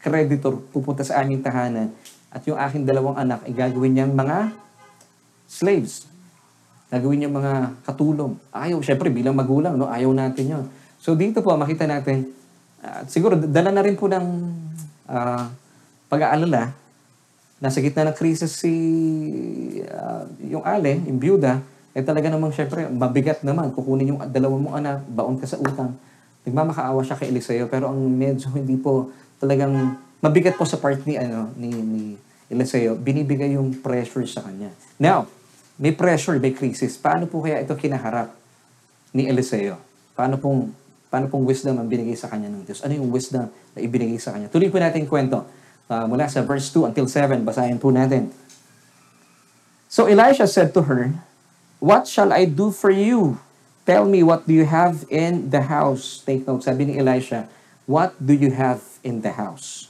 [0.00, 1.92] creditor pupunta sa aming tahanan
[2.32, 4.52] at yung aking dalawang anak ay gagawin niyang mga
[5.44, 6.08] slaves.
[6.88, 8.32] Gagawin yung mga katulong.
[8.48, 10.64] Ayaw, syempre bilang magulang, no, ayaw natin yon.
[10.96, 12.32] So dito po, makita natin,
[12.82, 14.26] at siguro dala na rin po ng
[15.10, 15.50] ah,
[16.06, 16.72] pag-aalala,
[17.58, 18.74] nasa gitna ng krisis si
[19.90, 21.58] ah, yung ale, yung byuda,
[21.98, 23.74] eh talaga namang syempre, mabigat naman.
[23.74, 25.98] Kukunin yung dalawang mong anak, baon ka sa utang.
[26.46, 29.10] Nagmamakaawa siya kay Eliseo, pero ang medyo hindi po
[29.42, 32.02] talagang mabigat po sa part ni, ano, ni, ni
[32.48, 34.70] Eliseo, binibigay yung pressure sa kanya.
[34.96, 35.26] Now,
[35.74, 36.94] may pressure, may crisis.
[36.94, 38.30] Paano po kaya ito kinaharap
[39.10, 39.78] ni Eliseo?
[40.14, 40.70] Paano pong,
[41.08, 42.84] paano pong wisdom ang binigay sa kanya ng Diyos?
[42.84, 44.52] Ano yung wisdom na ibinigay sa kanya?
[44.52, 45.44] Tuloy po natin kwento.
[45.88, 48.28] Ah, mula sa verse 2 until 7, basahin po natin.
[49.88, 51.16] So Elisha said to her,
[51.80, 53.40] What shall I do for you?
[53.88, 56.20] Tell me what do you have in the house?
[56.20, 57.48] Take note, sabi ni Elisha,
[57.88, 59.88] What do you have in the house?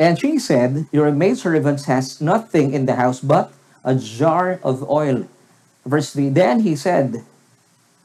[0.00, 3.52] And she said, Your maidservant has nothing in the house but
[3.84, 5.28] a jar of oil.
[5.84, 7.20] Verse 3 Then he said,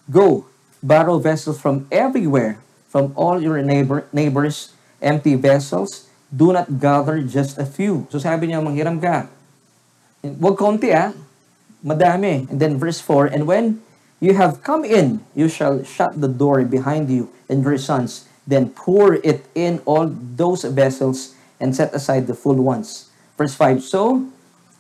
[0.08, 0.48] Go,
[0.82, 6.08] borrow vessels from everywhere, from all your neighbor, neighbors, empty vessels.
[6.32, 8.08] Do not gather just a few.
[8.12, 9.28] So sabi niya, manghiram ka.
[10.24, 11.12] Huwag konti ah.
[11.84, 12.50] Madami.
[12.50, 13.84] And then verse 4, And when
[14.20, 18.28] you have come in, you shall shut the door behind you and your sons.
[18.48, 23.12] Then pour it in all those vessels and set aside the full ones.
[23.38, 24.28] Verse 5, So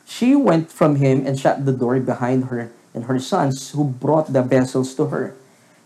[0.07, 4.33] she went from him and shut the door behind her and her sons, who brought
[4.33, 5.37] the vessels to her.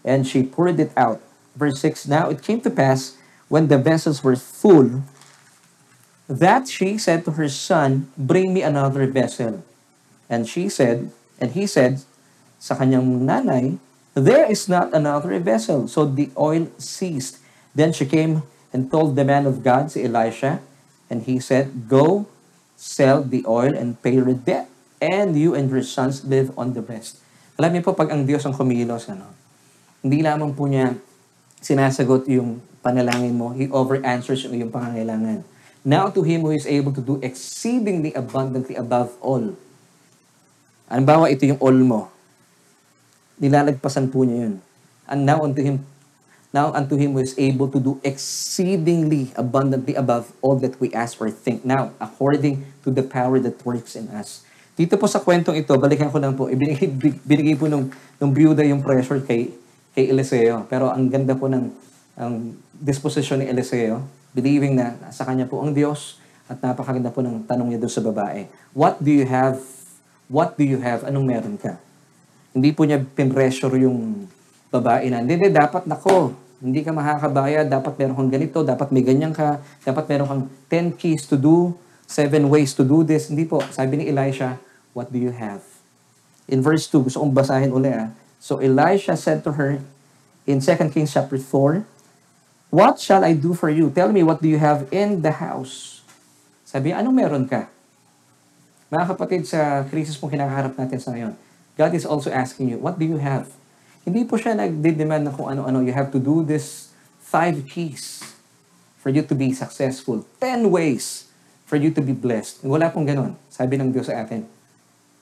[0.07, 1.19] And she poured it out.
[1.59, 3.19] Verse 6, Now it came to pass,
[3.51, 5.03] when the vessels were full,
[6.31, 9.59] that she said to her son, Bring me another vessel.
[10.31, 11.99] And she said, and he said,
[12.55, 13.75] sa kanyang nanay,
[14.15, 15.91] There is not another vessel.
[15.91, 17.43] So the oil ceased.
[17.75, 20.63] Then she came and told the man of God, Elisha,
[21.11, 22.31] and he said, Go,
[22.79, 24.70] sell the oil and pay your debt,
[25.01, 27.17] and you and your sons live on the rest.
[27.57, 29.27] Alam niyo po, pag ang Diyos ang kumilos, ano,
[30.05, 30.93] hindi lamang po niya
[31.61, 35.45] sinasagot yung panalangin mo, He over-answers yung iyong pangangailangan.
[35.81, 39.57] Now to Him who is able to do exceedingly abundantly above all.
[40.89, 42.01] Halimbawa, ito yung all mo.
[43.41, 44.55] Nilalagpasan po niya yun.
[45.09, 45.85] And now unto Him,
[46.53, 51.17] now unto Him who is able to do exceedingly abundantly above all that we ask
[51.21, 51.65] or think.
[51.65, 54.45] Now, according to the power that works in us.
[54.81, 56.89] Dito po sa kwentong ito, balikan ko lang po, ibinigay,
[57.21, 59.53] binigay po nung, nung byuda yung pressure kay,
[59.93, 60.65] kay Eliseo.
[60.65, 61.69] Pero ang ganda po ng
[62.17, 64.01] ang disposition ni Eliseo,
[64.33, 66.17] believing na sa kanya po ang Diyos
[66.49, 68.49] at napakaganda po ng tanong niya doon sa babae.
[68.73, 69.61] What do you have?
[70.25, 71.05] What do you have?
[71.05, 71.77] Anong meron ka?
[72.49, 74.25] Hindi po niya pinressure yung
[74.73, 79.29] babae na, hindi, dapat nako, hindi ka makakabayad, dapat meron kang ganito, dapat may ganyan
[79.29, 81.77] ka, dapat meron kang 10 keys to do,
[82.09, 83.29] 7 ways to do this.
[83.29, 83.61] Hindi po.
[83.69, 84.57] Sabi ni Elisha,
[84.93, 85.63] what do you have?
[86.47, 88.11] In verse 2, gusto kong basahin uli ah.
[88.41, 89.79] So Elisha said to her
[90.49, 91.85] in 2 Kings chapter 4,
[92.71, 93.91] What shall I do for you?
[93.91, 96.01] Tell me, what do you have in the house?
[96.63, 97.67] Sabi anong meron ka?
[98.91, 101.35] Mga kapatid, sa krisis pong kinakaharap natin sa ngayon,
[101.75, 103.51] God is also asking you, what do you have?
[104.07, 105.83] Hindi po siya nagde-demand na kung ano-ano.
[105.83, 108.23] You have to do this five keys
[108.99, 110.23] for you to be successful.
[110.39, 111.31] Ten ways
[111.67, 112.63] for you to be blessed.
[112.67, 113.39] Wala pong ganun.
[113.47, 114.43] Sabi ng Diyos sa atin,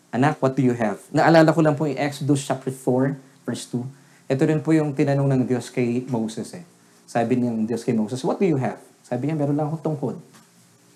[0.10, 0.97] Anak, what do you have?
[1.14, 3.14] Naalala ko lang po yung Exodus chapter 4,
[3.45, 4.34] verse 2.
[4.34, 6.66] Ito rin po yung tinanong ng Diyos kay Moses eh.
[7.05, 8.82] Sabi ng Diyos kay Moses, what do you have?
[9.05, 10.18] Sabi niya, meron lang akong tungkod.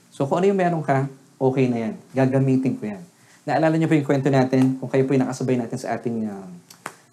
[0.10, 1.06] So kung ano yung meron ka,
[1.38, 1.94] okay na yan.
[2.10, 3.06] Gagamitin ko yan.
[3.46, 6.50] Naalala niyo po yung kwento natin, kung kayo po yung nakasabay natin sa ating um,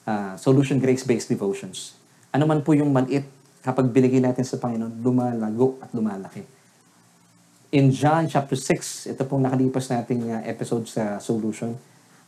[0.08, 2.00] uh, Solution Grace-Based Devotions.
[2.32, 3.28] Ano man po yung maliit,
[3.60, 6.48] kapag binigay natin sa Panginoon, lumalago at lumalaki.
[7.70, 11.70] In John chapter 6, ito pong nakalipas nating uh, episode sa Solution.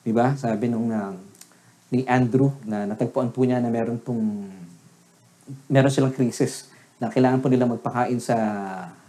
[0.06, 0.38] Di ba?
[0.38, 1.18] Sabi nung uh,
[1.90, 4.46] ni Andrew na natagpuan po niya na meron pong
[5.66, 6.70] meron silang krisis
[7.02, 8.38] na kailangan po nila magpakain sa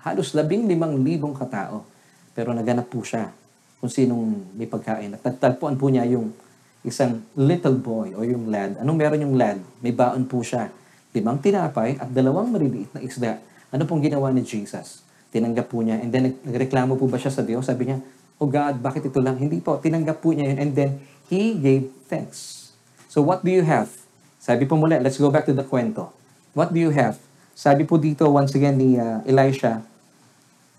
[0.01, 1.85] halos labing limang libong katao.
[2.33, 3.29] Pero naganap po siya
[3.77, 5.13] kung sinong may pagkain.
[5.13, 6.33] At nagtagpuan po niya yung
[6.81, 8.81] isang little boy o yung lad.
[8.81, 9.61] Anong meron yung lad?
[9.85, 10.73] May baon po siya.
[11.13, 13.37] Limang tinapay at dalawang maliliit na isda.
[13.69, 15.02] Ano pong ginawa ni Jesus?
[15.33, 15.97] Tinanggap po niya.
[15.97, 17.65] And then nagreklamo po ba siya sa Diyos?
[17.65, 17.97] Sabi niya,
[18.37, 19.41] Oh God, bakit ito lang?
[19.41, 19.81] Hindi po.
[19.81, 20.57] Tinanggap po niya yun.
[20.61, 20.91] And then
[21.33, 22.69] He gave thanks.
[23.09, 23.89] So what do you have?
[24.37, 26.13] Sabi po muli, let's go back to the kwento.
[26.53, 27.17] What do you have?
[27.57, 29.81] Sabi po dito once again ni uh, Elisha,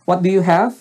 [0.05, 0.77] What do you have?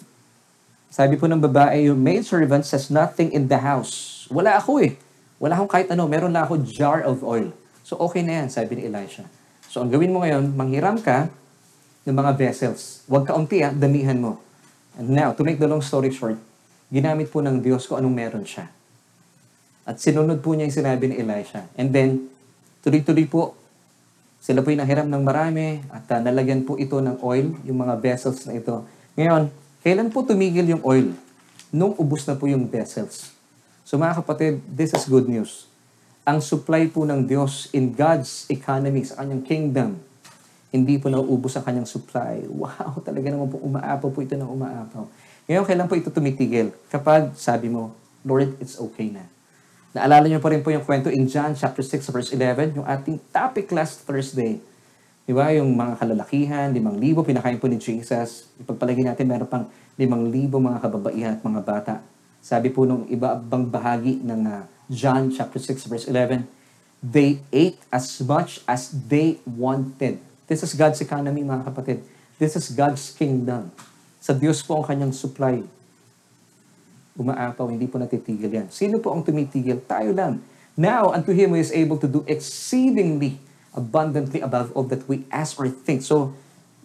[0.91, 4.27] Sabi po ng babae, yung maid servant says nothing in the house.
[4.27, 4.99] Wala ako eh.
[5.39, 6.05] Wala akong kahit ano.
[6.05, 7.49] Meron lang ako jar of oil.
[7.87, 9.23] So okay na yan, sabi ni Elisha.
[9.71, 11.31] So ang gawin mo ngayon, manghiram ka
[12.03, 13.07] ng mga vessels.
[13.07, 14.43] Huwag ka unti ah, damihan mo.
[14.99, 16.37] And now, to make the long story short,
[16.91, 18.69] ginamit po ng Diyos kung anong meron siya.
[19.83, 21.67] At sinunod po niya yung sinabi ni Elisha.
[21.75, 22.27] And then,
[22.85, 23.55] tuloy-tuloy po,
[24.43, 27.95] sila po yung nahiram ng marami at uh, nalagyan po ito ng oil, yung mga
[28.03, 28.83] vessels na ito.
[29.15, 29.47] Ngayon,
[29.79, 31.15] kailan po tumigil yung oil?
[31.71, 33.31] Nung ubus na po yung vessels.
[33.87, 35.67] So mga kapatid, this is good news.
[36.23, 39.99] Ang supply po ng Diyos in God's economy, sa kanyang kingdom,
[40.73, 42.49] hindi po nauubos ang kanyang supply.
[42.65, 45.05] Wow, talaga naman po umaapaw po ito ng umaapaw.
[45.45, 46.73] Ngayon, kailan po ito tumitigil?
[46.89, 47.93] Kapag sabi mo,
[48.25, 49.29] Lord, it's okay na.
[49.93, 53.21] Naalala niyo pa rin po yung kwento in John chapter 6 verse 11, yung ating
[53.29, 54.57] topic last Thursday.
[55.23, 55.53] Di ba?
[55.53, 58.49] Yung mga kalalakihan, limang libo, pinakain po ni Jesus.
[58.57, 61.93] Ipagpalagay natin, meron pang limang libo mga kababaihan at mga bata.
[62.41, 66.49] Sabi po nung iba bang bahagi ng uh, John chapter 6 verse 11,
[66.99, 70.17] they ate as much as they wanted.
[70.47, 72.03] This is God's economy, mga kapatid.
[72.37, 73.71] This is God's kingdom.
[74.19, 75.63] Sa Diyos po ang kanyang supply
[77.13, 78.67] umaapaw, hindi po natitigil yan.
[78.73, 79.85] Sino po ang tumitigil?
[79.85, 80.41] Tayo lang.
[80.73, 83.37] Now, unto Him who is able to do exceedingly
[83.73, 86.01] abundantly above all that we ask or think.
[86.01, 86.33] So,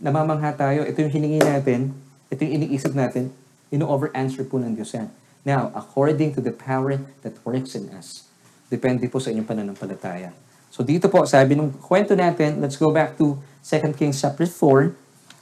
[0.00, 0.84] namamangha tayo.
[0.84, 1.96] Ito yung hiningi natin.
[2.28, 3.32] Ito yung iniisip natin.
[3.72, 5.08] Ino-over-answer po ng Diyos yan.
[5.48, 8.28] Now, according to the power that works in us.
[8.68, 10.36] Depende po sa inyong pananampalataya.
[10.78, 13.34] So, dito po, sabi nung kwento natin, let's go back to
[13.66, 14.94] 2 Kings chapter 4.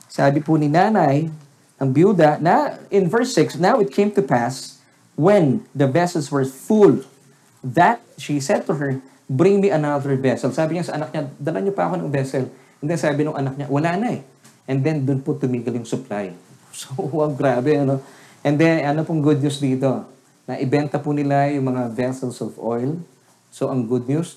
[0.08, 1.28] Sabi po ni nanay,
[1.76, 4.80] ang byuda, na in verse 6, Now it came to pass,
[5.12, 7.04] when the vessels were full,
[7.60, 8.96] that she said to her,
[9.28, 10.48] bring me another vessel.
[10.56, 12.48] Sabi niya sa anak niya, dala niyo pa ako ng vessel.
[12.80, 14.24] And then sabi ng anak niya, wala na eh.
[14.64, 16.32] And then doon po tumigil yung supply.
[16.76, 18.00] So, wow, grabe, ano.
[18.40, 20.04] And then, ano pong good news dito?
[20.48, 23.00] Na ibenta po nila yung mga vessels of oil.
[23.48, 24.36] So, ang good news,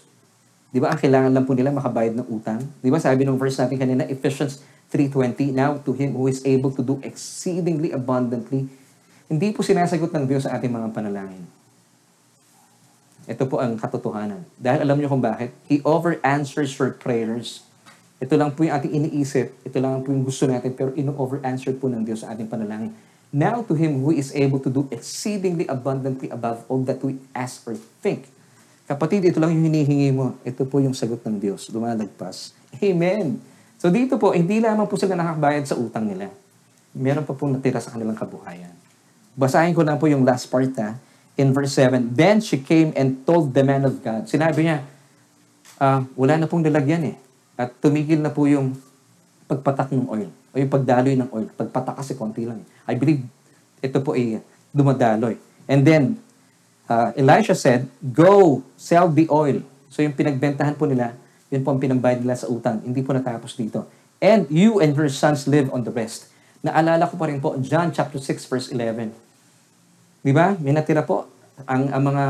[0.70, 2.61] di ba, ang kailangan lang po nila makabayad ng utang.
[2.82, 4.61] Di ba, sabi ng verse natin kanina, Ephesians
[4.93, 8.70] 3.20, Now to Him who is able to do exceedingly abundantly
[9.30, 11.45] hindi po sinasagot ng Diyos sa ating mga panalangin.
[13.30, 14.41] Ito po ang katotohanan.
[14.57, 15.53] Dahil alam niyo kung bakit?
[15.70, 17.61] He over-answers your prayers.
[18.17, 19.53] Ito lang po yung ating iniisip.
[19.61, 20.74] Ito lang po yung gusto natin.
[20.74, 22.97] Pero ino-over-answer po ng Diyos sa ating panalangin.
[23.30, 27.61] Now to Him who is able to do exceedingly abundantly above all that we ask
[27.70, 28.34] or think.
[28.89, 30.33] Kapatid, ito lang yung hinihingi mo.
[30.41, 31.69] Ito po yung sagot ng Diyos.
[31.69, 32.57] Lumalagpas.
[32.81, 33.37] Amen.
[33.77, 36.33] So dito po, hindi lamang po sila nakakabayad sa utang nila.
[36.97, 38.73] Meron pa pong natira sa kanilang kabuhayan.
[39.37, 40.97] Basahin ko lang po yung last part ha.
[41.37, 44.25] In verse 7, Then she came and told the man of God.
[44.25, 44.81] Sinabi niya,
[45.77, 47.15] uh, wala na pong lalagyan eh.
[47.61, 48.73] At tumigil na po yung
[49.45, 50.33] pagpatak ng oil.
[50.49, 51.45] O yung pagdaloy ng oil.
[51.53, 52.65] Pagpatak kasi konti lang.
[52.89, 53.21] I believe
[53.85, 54.41] ito po ay
[54.73, 55.37] dumadaloy.
[55.69, 56.17] And then,
[56.89, 59.61] uh, Elisha said, Go, sell the oil.
[59.93, 61.13] So yung pinagbentahan po nila,
[61.53, 62.81] yun po ang pinambayad nila sa utang.
[62.81, 63.85] Hindi po natapos dito.
[64.19, 66.27] And you and your sons live on the rest.
[66.59, 69.15] Naalala ko pa rin po, John chapter 6 verse 11.
[70.19, 70.59] Di ba?
[70.59, 71.31] May natira po.
[71.63, 72.25] Ang, ang mga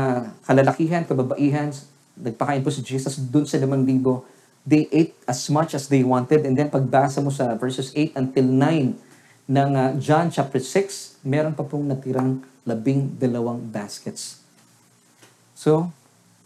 [0.46, 1.74] kalalakihan, kababaihan,
[2.14, 4.22] nagpakain po si Jesus dun sa limang libo.
[4.62, 6.46] They ate as much as they wanted.
[6.46, 11.58] And then pagbasa mo sa verses 8 until 9 ng uh, John chapter 6, meron
[11.58, 14.39] pa pong natirang labing dalawang baskets.
[15.60, 15.92] So,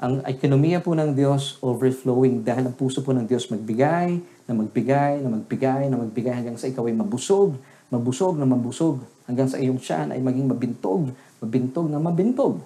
[0.02, 4.18] ang ekonomiya po ng Diyos overflowing dahil ang puso po ng Diyos magbigay,
[4.50, 7.54] na magbigay, na magbigay, na magbigay hanggang sa ikaw ay mabusog,
[7.94, 8.98] mabusog na mabusog,
[9.30, 12.58] hanggang sa iyong tiyan ay maging mabintog, mabintog na mabintog.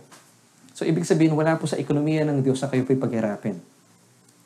[0.72, 3.60] So, ibig sabihin, wala po sa ekonomiya ng Diyos na kayo po'y paghirapin.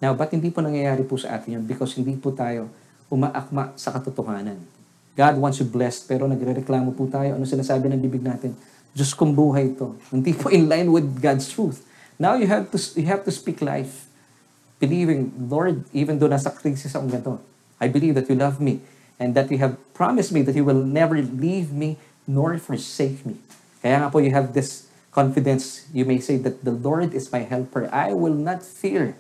[0.03, 1.65] Now, ba't hindi po nangyayari po sa atin yun?
[1.71, 2.67] Because hindi po tayo
[3.15, 4.59] umaakma sa katotohanan.
[5.15, 7.39] God wants you blessed, pero nagre-reklamo po tayo.
[7.39, 8.59] Ano sinasabi ng bibig natin?
[8.91, 9.95] Diyos kong buhay ito.
[10.11, 11.92] Hindi po in line with God's truth.
[12.23, 14.07] Now, you have to, you have to speak life.
[14.79, 17.43] Believing, Lord, even though nasa krisis akong ganito,
[17.83, 18.79] I believe that you love me
[19.19, 21.99] and that you have promised me that you will never leave me
[22.31, 23.43] nor forsake me.
[23.83, 25.91] Kaya nga po, you have this confidence.
[25.91, 27.91] You may say that the Lord is my helper.
[27.91, 29.19] I will not fear.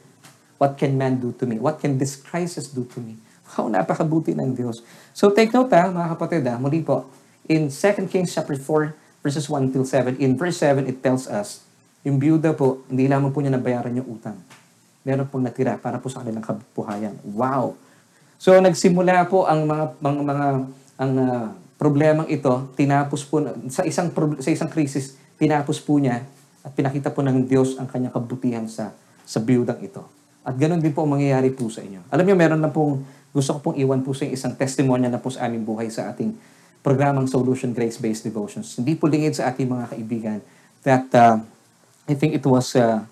[0.62, 1.58] What can man do to me?
[1.58, 3.18] What can this crisis do to me?
[3.50, 4.78] Wow, napakabuti ng Diyos.
[5.10, 7.10] So take note ha, mga kapatid ha, muli po,
[7.50, 8.94] in 2 Kings chapter 4,
[9.26, 11.66] verses 1 till 7, in verse 7, it tells us,
[12.02, 14.38] yung byuda po, hindi lamang po niya nabayaran yung utang.
[15.02, 17.14] Meron pong natira para po sa kanilang kabuhayan.
[17.34, 17.74] Wow!
[18.38, 20.46] So nagsimula po ang mga mga, mga
[20.98, 21.46] ang uh,
[21.82, 26.22] problemang ito, tinapos po, sa isang, sa isang krisis, tinapos po niya
[26.62, 28.94] at pinakita po ng Diyos ang kanyang kabutihan sa,
[29.26, 30.06] sa biyudang ito.
[30.46, 32.06] At ganun din po ang mangyayari po sa inyo.
[32.06, 33.02] Alam niyo, meron na pong,
[33.34, 36.38] gusto ko pong iwan po sa isang testimonya na po sa aming buhay sa ating
[36.86, 38.78] programang Solution Grace-Based Devotions.
[38.78, 40.38] Hindi po lingid sa ating mga kaibigan
[40.86, 41.42] that uh,
[42.10, 43.02] I think it was, uh,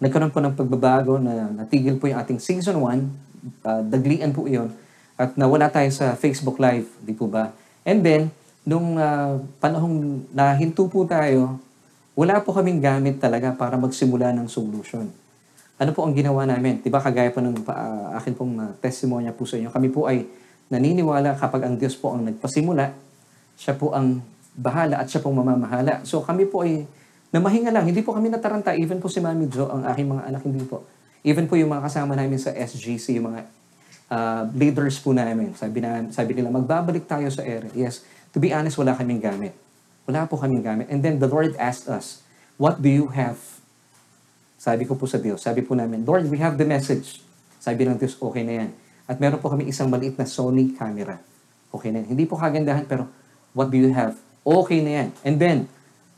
[0.00, 4.72] nagkaroon po ng pagbabago na natigil po yung ating season 1, uh, daglian po iyon,
[5.14, 7.52] at nawala tayo sa Facebook Live, di po ba?
[7.84, 8.32] And then,
[8.64, 11.60] nung ah, panahong nahinto po tayo,
[12.16, 15.06] wala po kaming gamit talaga para magsimula ng solution.
[15.76, 16.80] Ano po ang ginawa namin?
[16.80, 20.24] Diba kagaya po ng ah, akin pong uh, testimonya po sa inyo, kami po ay
[20.72, 22.96] naniniwala kapag ang Diyos po ang nagpasimula,
[23.54, 24.24] siya po ang
[24.56, 26.02] bahala at siya pong mamamahala.
[26.08, 26.88] So kami po ay
[27.34, 27.90] namahinga lang.
[27.90, 28.78] Hindi po kami nataranta.
[28.78, 30.86] Even po si Mami Jo, ang aking mga anak, hindi po.
[31.26, 33.40] Even po yung mga kasama namin sa SGC, yung mga
[34.14, 35.50] uh, leaders po namin.
[35.58, 37.74] Sabi, na, sabi nila, magbabalik tayo sa ere.
[37.74, 39.50] Yes, to be honest, wala kaming gamit.
[40.06, 40.86] Wala po kaming gamit.
[40.86, 42.22] And then the Lord asked us,
[42.54, 43.40] what do you have?
[44.60, 47.18] Sabi ko po sa Diyos, sabi po namin, Lord, we have the message.
[47.58, 48.70] Sabi ng Diyos, okay na yan.
[49.04, 51.18] At meron po kami isang maliit na Sony camera.
[51.74, 52.16] Okay na yan.
[52.16, 53.10] Hindi po kagandahan, pero
[53.56, 54.16] what do you have?
[54.44, 55.08] Okay na yan.
[55.24, 55.58] And then,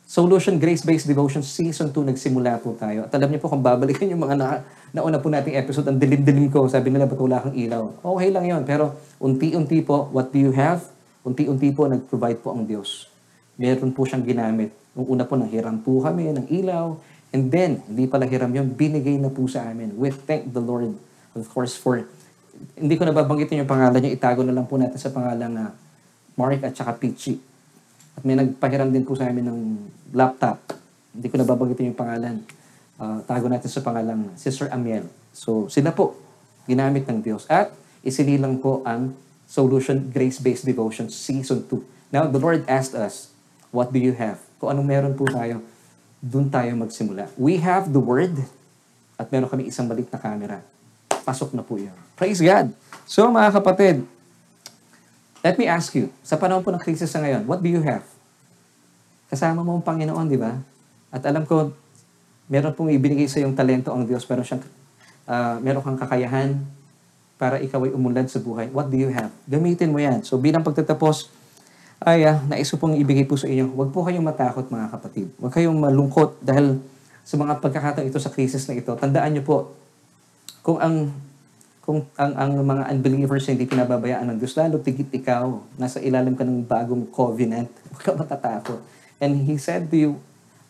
[0.06, 3.10] Solution Grace-Based Devotion Season 2, nagsimula po tayo.
[3.10, 4.62] At alam niyo po kung babalikan yung mga na,
[4.94, 8.06] nauna po nating episode, ang dilim-dilim ko, sabi nila, ba't wala kang ilaw?
[8.14, 10.86] Okay lang yon Pero unti-unti po, what do you have?
[11.26, 13.10] Unti-unti po, nag-provide po ang Diyos.
[13.58, 14.70] Meron po siyang ginamit.
[14.94, 16.94] Nung una po, nanghiram po kami ng ilaw.
[17.34, 19.98] And then, hindi pala hiram yun, binigay na po sa amin.
[19.98, 20.94] We thank the Lord,
[21.34, 22.06] of course, for
[22.78, 25.64] hindi ko nababanggitin yung pangalan niya, itago na lang po natin sa pangalan na
[26.38, 27.55] Mark at saka Pichi.
[28.16, 29.60] At may nagpahiram din po sa amin ng
[30.16, 30.58] laptop.
[31.12, 32.40] Hindi ko nababanggitin yung pangalan.
[32.96, 35.04] Uh, tago natin sa pangalan Sister Amiel.
[35.36, 36.16] So sila po,
[36.64, 37.44] ginamit ng Diyos.
[37.46, 39.14] At isinilang po ang
[39.46, 42.10] Solution Grace-Based Devotion Season 2.
[42.10, 43.30] Now, the Lord asked us,
[43.70, 44.42] what do you have?
[44.58, 45.62] Kung anong meron po tayo,
[46.18, 47.30] dun tayo magsimula.
[47.38, 48.42] We have the Word
[49.16, 50.58] at meron kami isang balik na camera.
[51.22, 51.94] Pasok na po yun.
[52.18, 52.74] Praise God!
[53.06, 54.02] So mga kapatid,
[55.46, 58.02] let me ask you, sa panahon po ng krisis sa ngayon, what do you have?
[59.30, 60.58] Kasama mo ang Panginoon, di ba?
[61.14, 61.70] At alam ko,
[62.50, 64.66] meron pong ibinigay sa iyong talento ang Diyos, meron siyang,
[65.30, 66.58] uh, meron kang kakayahan
[67.38, 68.66] para ikaw ay umunlad sa buhay.
[68.74, 69.30] What do you have?
[69.46, 70.26] Gamitin mo yan.
[70.26, 71.30] So bilang pagtatapos,
[72.02, 75.30] ay uh, nais ko pong ibigay po sa inyo, huwag po kayong matakot mga kapatid.
[75.38, 76.82] Huwag kayong malungkot dahil
[77.22, 78.90] sa mga pagkakataon ito sa krisis na ito.
[78.98, 79.78] Tandaan niyo po,
[80.66, 81.14] kung ang
[81.86, 86.42] kung ang, ang mga unbelievers hindi pinababayaan ng Diyos, lalo tigit ikaw, nasa ilalim ka
[86.42, 88.82] ng bagong covenant, huwag ka matatakot.
[89.22, 90.10] And He said to you,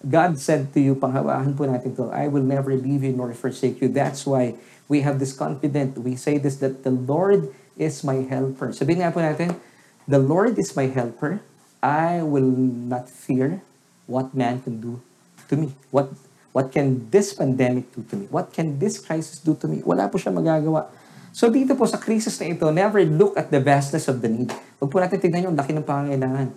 [0.05, 3.81] God said to you, panghawahan po natin to, I will never leave you nor forsake
[3.81, 3.89] you.
[3.89, 4.61] That's why
[4.93, 7.49] we have this confident, we say this, that the Lord
[7.81, 8.77] is my helper.
[8.77, 9.57] Sabihin nga po natin,
[10.05, 11.41] the Lord is my helper.
[11.81, 12.53] I will
[12.93, 13.65] not fear
[14.05, 15.01] what man can do
[15.49, 15.73] to me.
[15.89, 16.13] What
[16.57, 18.33] What can this pandemic do to me?
[18.33, 19.85] What can this crisis do to me?
[19.85, 20.89] Wala po siya magagawa.
[21.37, 24.49] So dito po sa crisis na ito, never look at the vastness of the need.
[24.81, 26.49] Huwag po natin tignan yung laki ng pangangailangan.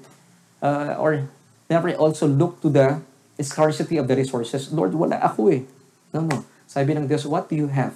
[0.64, 1.28] Uh, or
[1.68, 2.96] never also look to the
[3.44, 4.72] scarcity of the resources.
[4.72, 5.68] Lord, wala ako eh.
[6.16, 6.48] No, no.
[6.64, 7.92] Sabi ng Diyos, what do you have?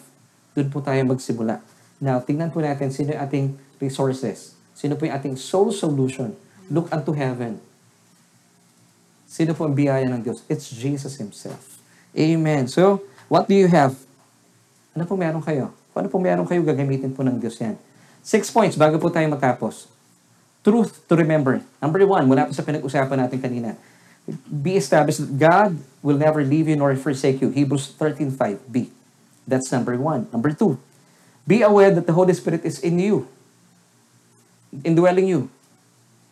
[0.60, 1.64] Doon po tayo magsimula.
[2.04, 3.46] Now, tingnan po natin sino yung ating
[3.80, 4.60] resources.
[4.76, 6.36] Sino po yung ating soul solution.
[6.68, 7.64] Look unto heaven.
[9.24, 10.44] Sino po ang biyaya ng Diyos?
[10.52, 11.80] It's Jesus Himself.
[12.12, 12.68] Amen.
[12.68, 13.96] So, what do you have?
[14.92, 15.72] Ano po meron kayo?
[15.94, 17.78] Kung ano po meron kayo, gagamitin po ng Diyos yan.
[18.26, 19.86] Six points bago po tayo matapos.
[20.66, 21.62] Truth to remember.
[21.78, 23.78] Number one, mula po sa pinag-usapan natin kanina.
[24.50, 27.54] Be established that God will never leave you nor forsake you.
[27.54, 28.90] Hebrews 13.5b.
[29.46, 30.26] That's number one.
[30.32, 30.80] Number two,
[31.46, 33.28] be aware that the Holy Spirit is in you.
[34.82, 35.52] Indwelling you.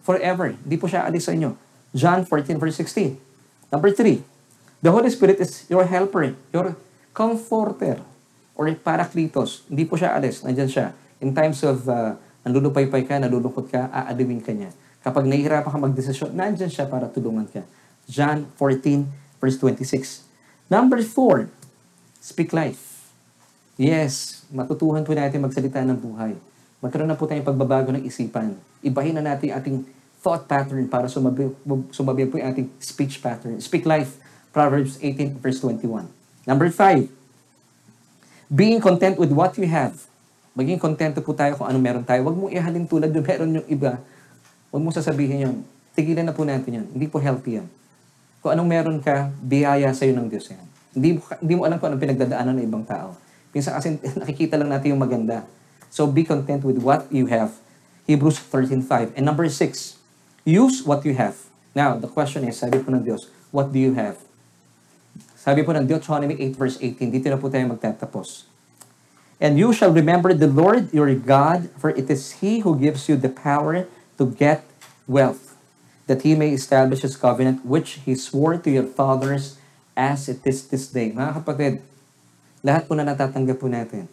[0.02, 0.58] Forever.
[0.58, 1.54] Hindi po siya alis sa inyo.
[1.92, 3.20] John 14 verse 16.
[3.70, 4.24] Number three,
[4.82, 6.74] The Holy Spirit is your helper, your
[7.14, 8.02] comforter,
[8.62, 9.66] or parakletos.
[9.66, 10.94] Hindi po siya alis, nandyan siya.
[11.18, 12.14] In times of uh,
[12.46, 14.70] nalulupay-pay ka, nalulungkot ka, aaliwin ka niya.
[15.02, 17.66] Kapag nahihirapan ka magdesisyon, nandyan siya para tulungan ka.
[18.06, 19.10] John 14,
[19.42, 20.30] verse 26.
[20.70, 21.50] Number 4,
[22.22, 23.10] speak life.
[23.82, 26.38] Yes, matutuhan po natin magsalita ng buhay.
[26.86, 28.54] Magkaroon na po tayong pagbabago ng isipan.
[28.86, 29.82] Ibahin na natin ating
[30.22, 31.50] thought pattern para sumabi,
[31.90, 33.58] sumabi po yung ating speech pattern.
[33.58, 34.22] Speak life
[34.54, 36.06] Proverbs 18 verse 21.
[36.46, 37.21] Number 5,
[38.52, 39.96] being content with what you have.
[40.52, 42.28] Maging kontento po tayo kung ano meron tayo.
[42.28, 44.04] Huwag mong ihalin tulad yung meron yung iba.
[44.68, 45.56] Huwag mong sasabihin yun.
[45.96, 46.86] Tigilan na po natin yun.
[46.92, 47.68] Hindi po healthy yan.
[48.44, 50.66] Kung anong meron ka, biyaya sa iyo ng Diyos yan.
[50.92, 53.16] Hindi, hindi mo alam kung anong pinagdadaanan ng ibang tao.
[53.56, 55.48] Minsan kasi nakikita lang natin yung maganda.
[55.88, 57.56] So be content with what you have.
[58.04, 59.16] Hebrews 13.5.
[59.16, 59.56] And number 6,
[60.44, 61.40] use what you have.
[61.72, 64.20] Now, the question is, sabi po ng Diyos, what do you have?
[65.42, 68.46] Sabi po ng Deuteronomy 8 verse 18, dito na po tayo magtatapos.
[69.42, 73.18] And you shall remember the Lord your God, for it is He who gives you
[73.18, 73.90] the power
[74.22, 74.62] to get
[75.10, 75.58] wealth,
[76.06, 79.58] that He may establish His covenant, which He swore to your fathers
[79.98, 81.10] as it is this day.
[81.10, 81.82] Mga kapatid,
[82.62, 84.06] lahat po na natatanggap po natin,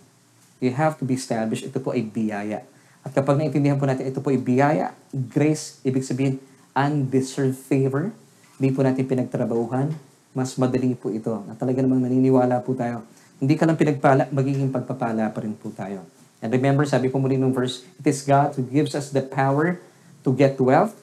[0.65, 1.69] you have to be established.
[1.69, 2.65] Ito po ay biyaya.
[3.05, 6.41] At kapag naintindihan po natin, ito po ay biyaya, grace, ibig sabihin,
[6.73, 8.17] undeserved favor,
[8.57, 9.93] hindi po natin pinagtrabahuhan,
[10.37, 11.45] mas madali po ito.
[11.45, 13.05] Na talaga namang naniniwala po tayo.
[13.39, 16.03] Hindi ka lang pinagpala, magiging pagpapala pa rin po tayo.
[16.39, 19.83] And remember, sabi po muli ng verse, It is God who gives us the power
[20.23, 20.95] to get wealth.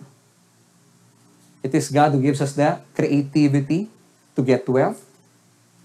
[1.66, 3.90] It is God who gives us the creativity
[4.38, 5.02] to get wealth.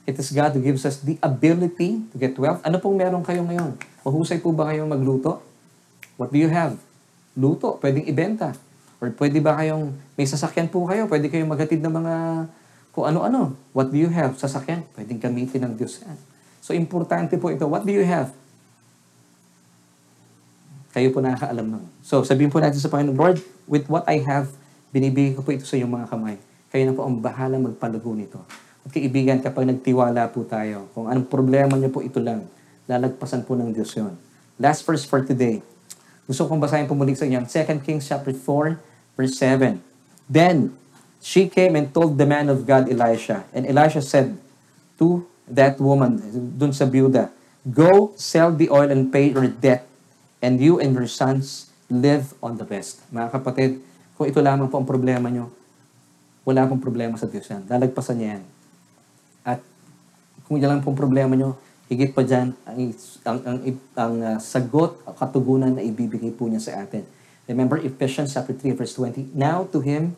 [0.05, 2.61] It is God who gives us the ability to get wealth.
[2.67, 3.79] Ano pong meron kayo ngayon?
[4.03, 5.41] Mahusay po ba kayong magluto?
[6.21, 6.77] What do you have?
[7.39, 8.53] Luto, pwedeng ibenta.
[9.01, 12.15] Or pwede ba kayong, may sasakyan po kayo, pwede kayong maghatid ng mga
[12.91, 13.55] kung ano-ano.
[13.71, 14.35] What do you have?
[14.39, 16.19] Sasakyan, pwedeng gamitin ng Diyos yan.
[16.61, 17.65] So, importante po ito.
[17.67, 18.35] What do you have?
[20.91, 21.85] Kayo po nakakaalam nun.
[22.03, 23.39] So, sabihin po natin sa Panginoon, Lord,
[23.71, 24.51] with what I have,
[24.91, 26.37] binibigay ko po ito sa iyong mga kamay.
[26.71, 28.43] Kayo na po ang bahala magpalago nito.
[28.83, 32.47] At kaibigan, kapag nagtiwala po tayo, kung anong problema niyo po ito lang,
[32.91, 34.19] lalagpasan po ng Diyos yon.
[34.59, 35.63] Last verse for today.
[36.27, 39.79] Gusto kong basahin po muli sa inyo, 2 Kings chapter 4, verse 7.
[40.27, 40.75] Then,
[41.21, 43.45] she came and told the man of God, Elisha.
[43.53, 44.37] And Elisha said
[44.99, 46.19] to that woman,
[46.57, 49.85] dun sa byuda, Go, sell the oil and pay your debt,
[50.41, 53.05] and you and your sons live on the best.
[53.13, 53.71] Mga kapatid,
[54.17, 55.53] kung ito lamang po ang problema nyo,
[56.49, 57.69] wala pong problema sa Diyos yan.
[57.69, 58.45] Lalagpasan niya yan.
[59.45, 59.61] At
[60.49, 61.61] kung yan lang pong problema nyo,
[61.93, 62.97] higit pa dyan, ang,
[63.29, 63.59] ang, ang,
[63.93, 67.05] ang uh, sagot, katugunan na ibibigay po niya sa atin.
[67.45, 70.17] Remember Ephesians chapter 3 verse 20, Now to Him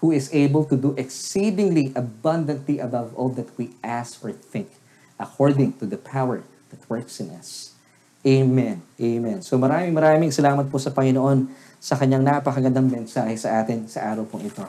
[0.00, 4.72] who is able to do exceedingly abundantly above all that we ask or think,
[5.20, 6.40] according to the power
[6.72, 7.76] that works in us.
[8.24, 8.84] Amen.
[9.00, 9.40] Amen.
[9.40, 11.48] So maraming maraming salamat po sa Panginoon
[11.80, 14.64] sa kanyang napakagandang mensahe sa atin sa araw pong ito.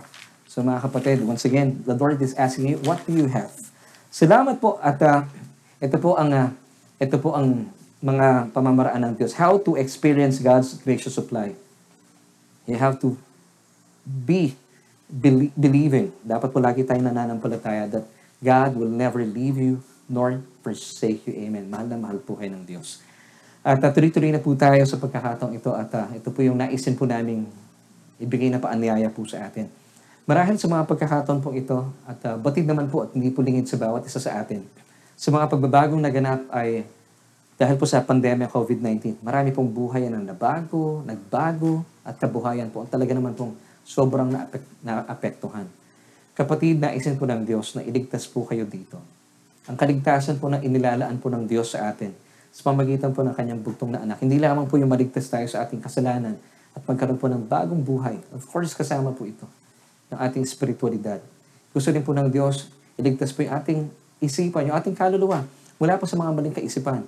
[0.47, 3.51] So mga kapatid, once again, the Lord is asking you, what do you have?
[4.11, 5.27] Salamat po at uh,
[5.79, 6.47] ito po ang uh,
[6.99, 7.71] ito po ang
[8.03, 9.35] mga pamamaraan ng Diyos.
[9.35, 11.55] How to experience God's gracious supply.
[12.67, 13.15] You have to
[14.05, 14.55] be
[15.11, 16.15] belie- believing.
[16.23, 18.07] Dapat po lagi tayong nananampalataya that
[18.39, 21.35] God will never leave you nor forsake you.
[21.45, 21.67] Amen.
[21.67, 23.03] Mahal na mahal po kayo ng Diyos.
[23.61, 26.97] At uh, tuloy-tuloy na po tayo sa pagkakataong ito at uh, ito po yung naisin
[26.97, 27.45] po namin
[28.17, 29.69] ibigay na paanyaya po sa atin.
[30.25, 33.69] Marahil sa mga pagkakataon po ito at uh, batid naman po at hindi po lingid
[33.69, 34.65] sa bawat isa sa atin.
[35.13, 36.87] Sa mga pagbabagong naganap ay
[37.61, 42.89] dahil po sa pandemya COVID-19, marami pong buhay ang nabago, nagbago at kabuhayan po ang
[42.89, 43.53] talaga naman pong
[43.85, 45.67] sobrang naapek- naapektuhan.
[46.31, 48.97] Kapatid, naisin po ng Diyos na iligtas po kayo dito.
[49.69, 52.15] Ang kaligtasan po na inilalaan po ng Diyos sa atin
[52.51, 54.19] sa pamagitan po ng kanyang bugtong na anak.
[54.19, 56.35] Hindi lamang po yung maligtas tayo sa ating kasalanan
[56.75, 58.19] at magkaroon po ng bagong buhay.
[58.35, 59.47] Of course, kasama po ito
[60.11, 61.23] ng ating spiritualidad.
[61.71, 62.67] Gusto din po ng Diyos,
[62.99, 63.79] iligtas po yung ating
[64.19, 65.47] isipan, yung ating kaluluwa,
[65.79, 67.07] mula po sa mga maling kaisipan.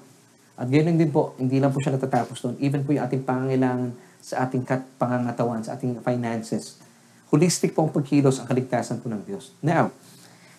[0.55, 2.55] At ganoon din po, hindi lang po siya natatapos doon.
[2.63, 3.91] Even po yung ating pangangailangan
[4.23, 6.79] sa ating kat pangangatawan, sa ating finances.
[7.27, 9.51] Holistic po ang pagkilos ang kaligtasan po ng Diyos.
[9.59, 9.91] Now,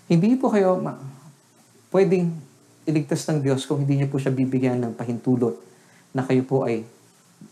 [0.04, 1.00] hindi po kayo ma-
[1.88, 2.28] pwedeng
[2.84, 5.56] iligtas ng Diyos kung hindi niyo po siya bibigyan ng pahintulot
[6.12, 6.84] na kayo po ay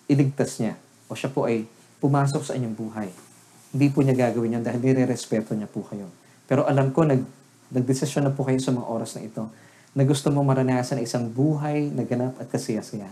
[0.05, 0.77] iligtas niya
[1.09, 1.65] o siya po ay
[2.05, 3.09] pumasok sa inyong buhay.
[3.73, 6.13] Hindi po niya gagawin yan dahil nire-respeto niya po kayo.
[6.45, 7.25] Pero alam ko, nag,
[7.73, 9.49] nagdesisyon na po kayo sa mga oras na ito
[9.97, 13.09] na gusto mo maranasan isang buhay na ganap at kasiyasiya.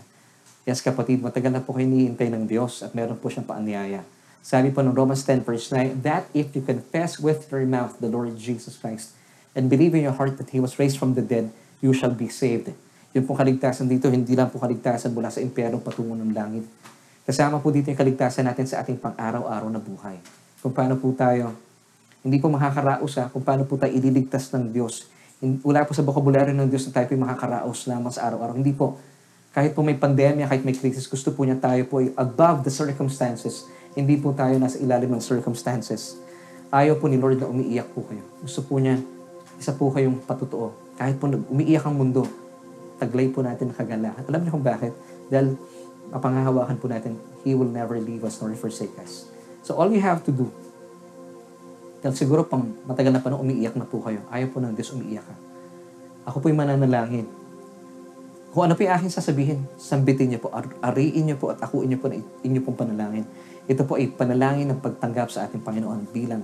[0.68, 4.04] Yes, kapatid, matagal na po kayo nihintay ng Diyos at meron po siyang paanyaya.
[4.44, 8.12] Sabi po ng Romans 10 verse 9, that if you confess with your mouth the
[8.12, 9.16] Lord Jesus Christ
[9.56, 11.48] and believe in your heart that He was raised from the dead,
[11.80, 12.76] you shall be saved.
[13.16, 16.68] Yung pong kaligtasan dito, hindi lang po kaligtasan mula sa impyerno patungo ng langit.
[17.24, 20.20] Kasama po dito yung kaligtasan natin sa ating pang-araw-araw na buhay.
[20.60, 21.56] Kung paano po tayo,
[22.20, 25.08] hindi po makakaraos ha, kung paano po tayo ililigtas ng Diyos.
[25.64, 28.60] Wala po sa vocabulary ng Diyos na tayo po makakaraos lamang sa araw-araw.
[28.60, 29.00] Hindi po.
[29.50, 32.70] Kahit po may pandemya, kahit may crisis, gusto po niya tayo po ay above the
[32.70, 33.66] circumstances.
[33.98, 36.14] Hindi po tayo nasa ilalim ng circumstances.
[36.70, 38.22] Ayaw po ni Lord na umiiyak po kayo.
[38.46, 39.02] Gusto po niya,
[39.58, 40.70] isa po kayong patutuo.
[40.94, 42.22] Kahit po umiiyak ang mundo,
[43.02, 44.22] taglay po natin kagalakan.
[44.30, 44.94] Alam niyo kung bakit?
[45.26, 45.58] Dahil
[46.14, 49.26] mapangahawakan po natin, He will never leave us nor forsake us.
[49.66, 50.46] So all you have to do,
[52.06, 54.94] dahil siguro pang matagal na pa nung umiiyak na po kayo, ayaw po ng Diyos
[54.94, 55.34] umiiyak ka.
[56.30, 57.39] Ako po yung mananalangin.
[58.50, 61.86] Kung ano po yung aking sasabihin, sambitin niyo po, ar- ariin niyo po at akuin
[61.86, 63.22] niyo po na inyo pong panalangin.
[63.70, 66.42] Ito po ay panalangin ng pagtanggap sa ating Panginoon bilang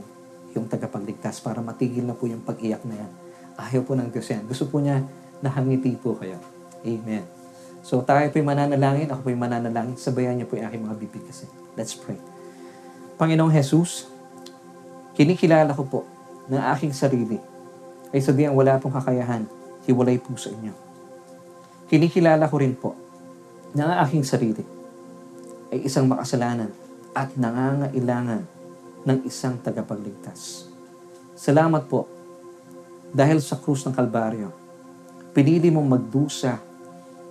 [0.55, 3.11] yung tagapagligtas para matigil na po yung pag-iyak na yan.
[3.59, 4.47] Ayaw po ng Diyos yan.
[4.47, 5.03] Gusto po niya
[5.43, 6.39] nahangiti po kayo.
[6.87, 7.27] Amen.
[7.83, 9.99] So tayo po yung mananalangin, ako po yung mananalangin.
[9.99, 11.51] Sabayan niyo po yung aking mga bibig kasi.
[11.75, 12.23] Let's pray.
[13.19, 14.07] Panginoong Jesus,
[15.19, 16.01] kinikilala ko po
[16.47, 17.43] ng aking sarili
[18.15, 19.43] ay sabihan wala pong kakayahan,
[19.91, 20.86] hiwalay po sa inyo.
[21.87, 22.99] Kinikilala ko rin po
[23.71, 24.67] na ang aking sarili
[25.71, 26.75] ay isang makasalanan
[27.15, 28.43] at nangangailangan
[29.07, 30.67] ng isang tagapagligtas.
[31.39, 32.11] Salamat po
[33.15, 34.51] dahil sa krus ng Kalbaryo,
[35.31, 36.59] pinili mong magdusa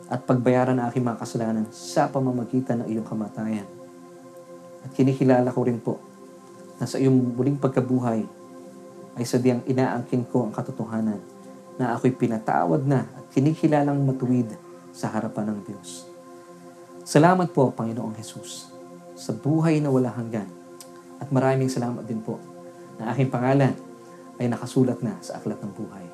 [0.07, 3.67] at pagbayaran ang aking mga kasalanan sa pamamagitan ng iyong kamatayan.
[4.87, 5.99] At kinikilala ko rin po
[6.79, 8.23] na sa iyong muling pagkabuhay
[9.19, 11.34] ay sadyang inaangkin ko ang katotohanan
[11.75, 14.47] na ako'y pinatawad na at kinikilalang matuwid
[14.95, 16.07] sa harapan ng Diyos.
[17.05, 18.71] Salamat po, Panginoong Jesus,
[19.13, 20.47] sa buhay na wala hanggan.
[21.19, 22.39] At maraming salamat din po
[22.97, 23.75] na aking pangalan
[24.39, 26.05] ay nakasulat na sa aklat ng buhay.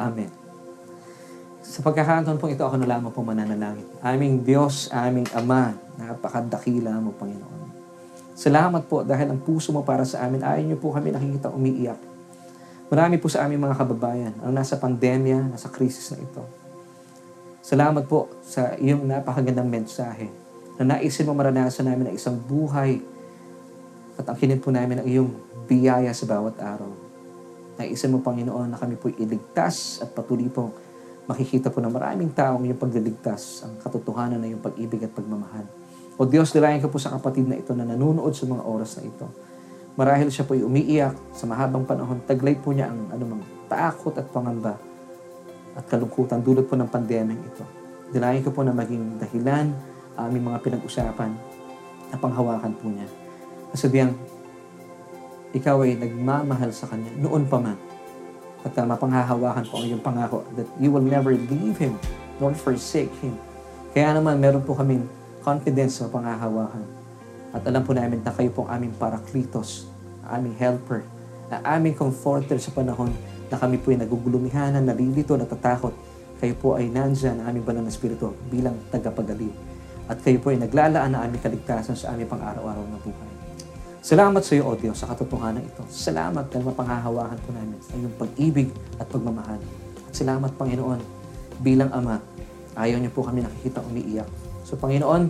[0.00, 0.32] Amen.
[1.60, 3.84] Sa pagkakataon pong ito, ako na lamang po mananalangin.
[4.00, 7.68] Aming Diyos, aming Ama, napakadakila mo, Panginoon.
[8.32, 12.00] Salamat po dahil ang puso mo para sa amin, ayaw niyo po kami nakikita umiiyak.
[12.90, 16.42] Marami po sa aming mga kababayan ang nasa pandemya, nasa krisis na ito.
[17.62, 20.26] Salamat po sa iyong napakagandang mensahe
[20.74, 22.98] na naisin mo maranasan namin ang isang buhay
[24.18, 25.30] at angkinin po namin ang iyong
[25.70, 26.90] biyaya sa bawat araw.
[27.78, 30.74] Naisin mo, Panginoon, na kami po'y iligtas at patuloy pong
[31.30, 35.62] makikita po ng maraming tao ang iyong pagliligtas, ang katotohanan ng iyong pag-ibig at pagmamahal.
[36.18, 39.06] O Diyos, nilayan ka po sa kapatid na ito na nanunood sa mga oras na
[39.06, 39.30] ito.
[39.98, 44.78] Marahil siya po'y umiiyak sa mahabang panahon, taglay po niya ang anumang takot at pangamba
[45.74, 47.64] at kalungkutan dulot po ng pandemyang ito.
[48.10, 49.70] Dinayan ko po na maging dahilan
[50.18, 51.30] aming mga pinag-usapan
[52.10, 53.06] na panghawakan po niya.
[53.70, 54.10] Kasabihan,
[55.54, 57.78] ikaw ay nagmamahal sa Kanya noon pa man.
[58.60, 61.96] At uh, mapanghahawakan po ang iyong pangako that you will never leave Him
[62.36, 63.32] nor forsake Him.
[63.96, 65.08] Kaya naman meron po kaming
[65.40, 66.99] confidence sa panghahawakan.
[67.50, 69.90] At alam po namin na kayo po ang aming paraklitos,
[70.30, 71.02] aming helper,
[71.50, 73.10] na aming comforter sa panahon
[73.50, 75.90] na kami po ay nagugulumihanan, nalilito, natatakot.
[76.38, 79.50] Kayo po ay nandyan na aming banal na spirito bilang tagapagaliw.
[80.06, 83.30] At kayo po ay naglalaan na aming kaligtasan sa aming pang-araw-araw na buhay.
[84.00, 85.84] Salamat sa iyo, O Diyos, sa katotohanan ito.
[85.92, 89.60] Salamat dahil mapanghahawakan po namin ang iyong pag-ibig at pagmamahal.
[90.08, 90.98] At salamat, Panginoon,
[91.60, 92.16] bilang Ama,
[92.80, 94.30] ayaw niyo po kami nakikita umiiyak.
[94.64, 95.28] So, Panginoon,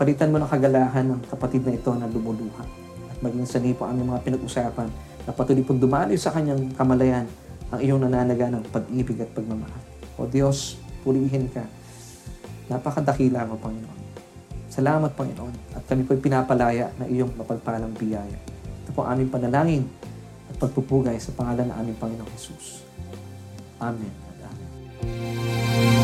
[0.00, 2.64] palitan mo ng kagalahan ng kapatid na ito na lumuluha.
[3.12, 4.88] At maging sanay po aming mga pinag-usapan
[5.28, 7.28] na patuloy pong dumaloy sa kanyang kamalayan
[7.68, 9.84] ang iyong nananaga ng pag-ibig at pagmamahal.
[10.16, 11.68] O Diyos, purihin ka.
[12.72, 14.00] Napakadakila mo, Panginoon.
[14.72, 15.76] Salamat, Panginoon.
[15.76, 18.40] At kami po'y pinapalaya na iyong mapagpalang biyaya.
[18.88, 19.84] Ito po aming panalangin
[20.48, 22.88] at pagpupugay sa pangalan ng aming Panginoong Jesus.
[23.76, 24.30] Amen
[25.00, 25.99] Amen.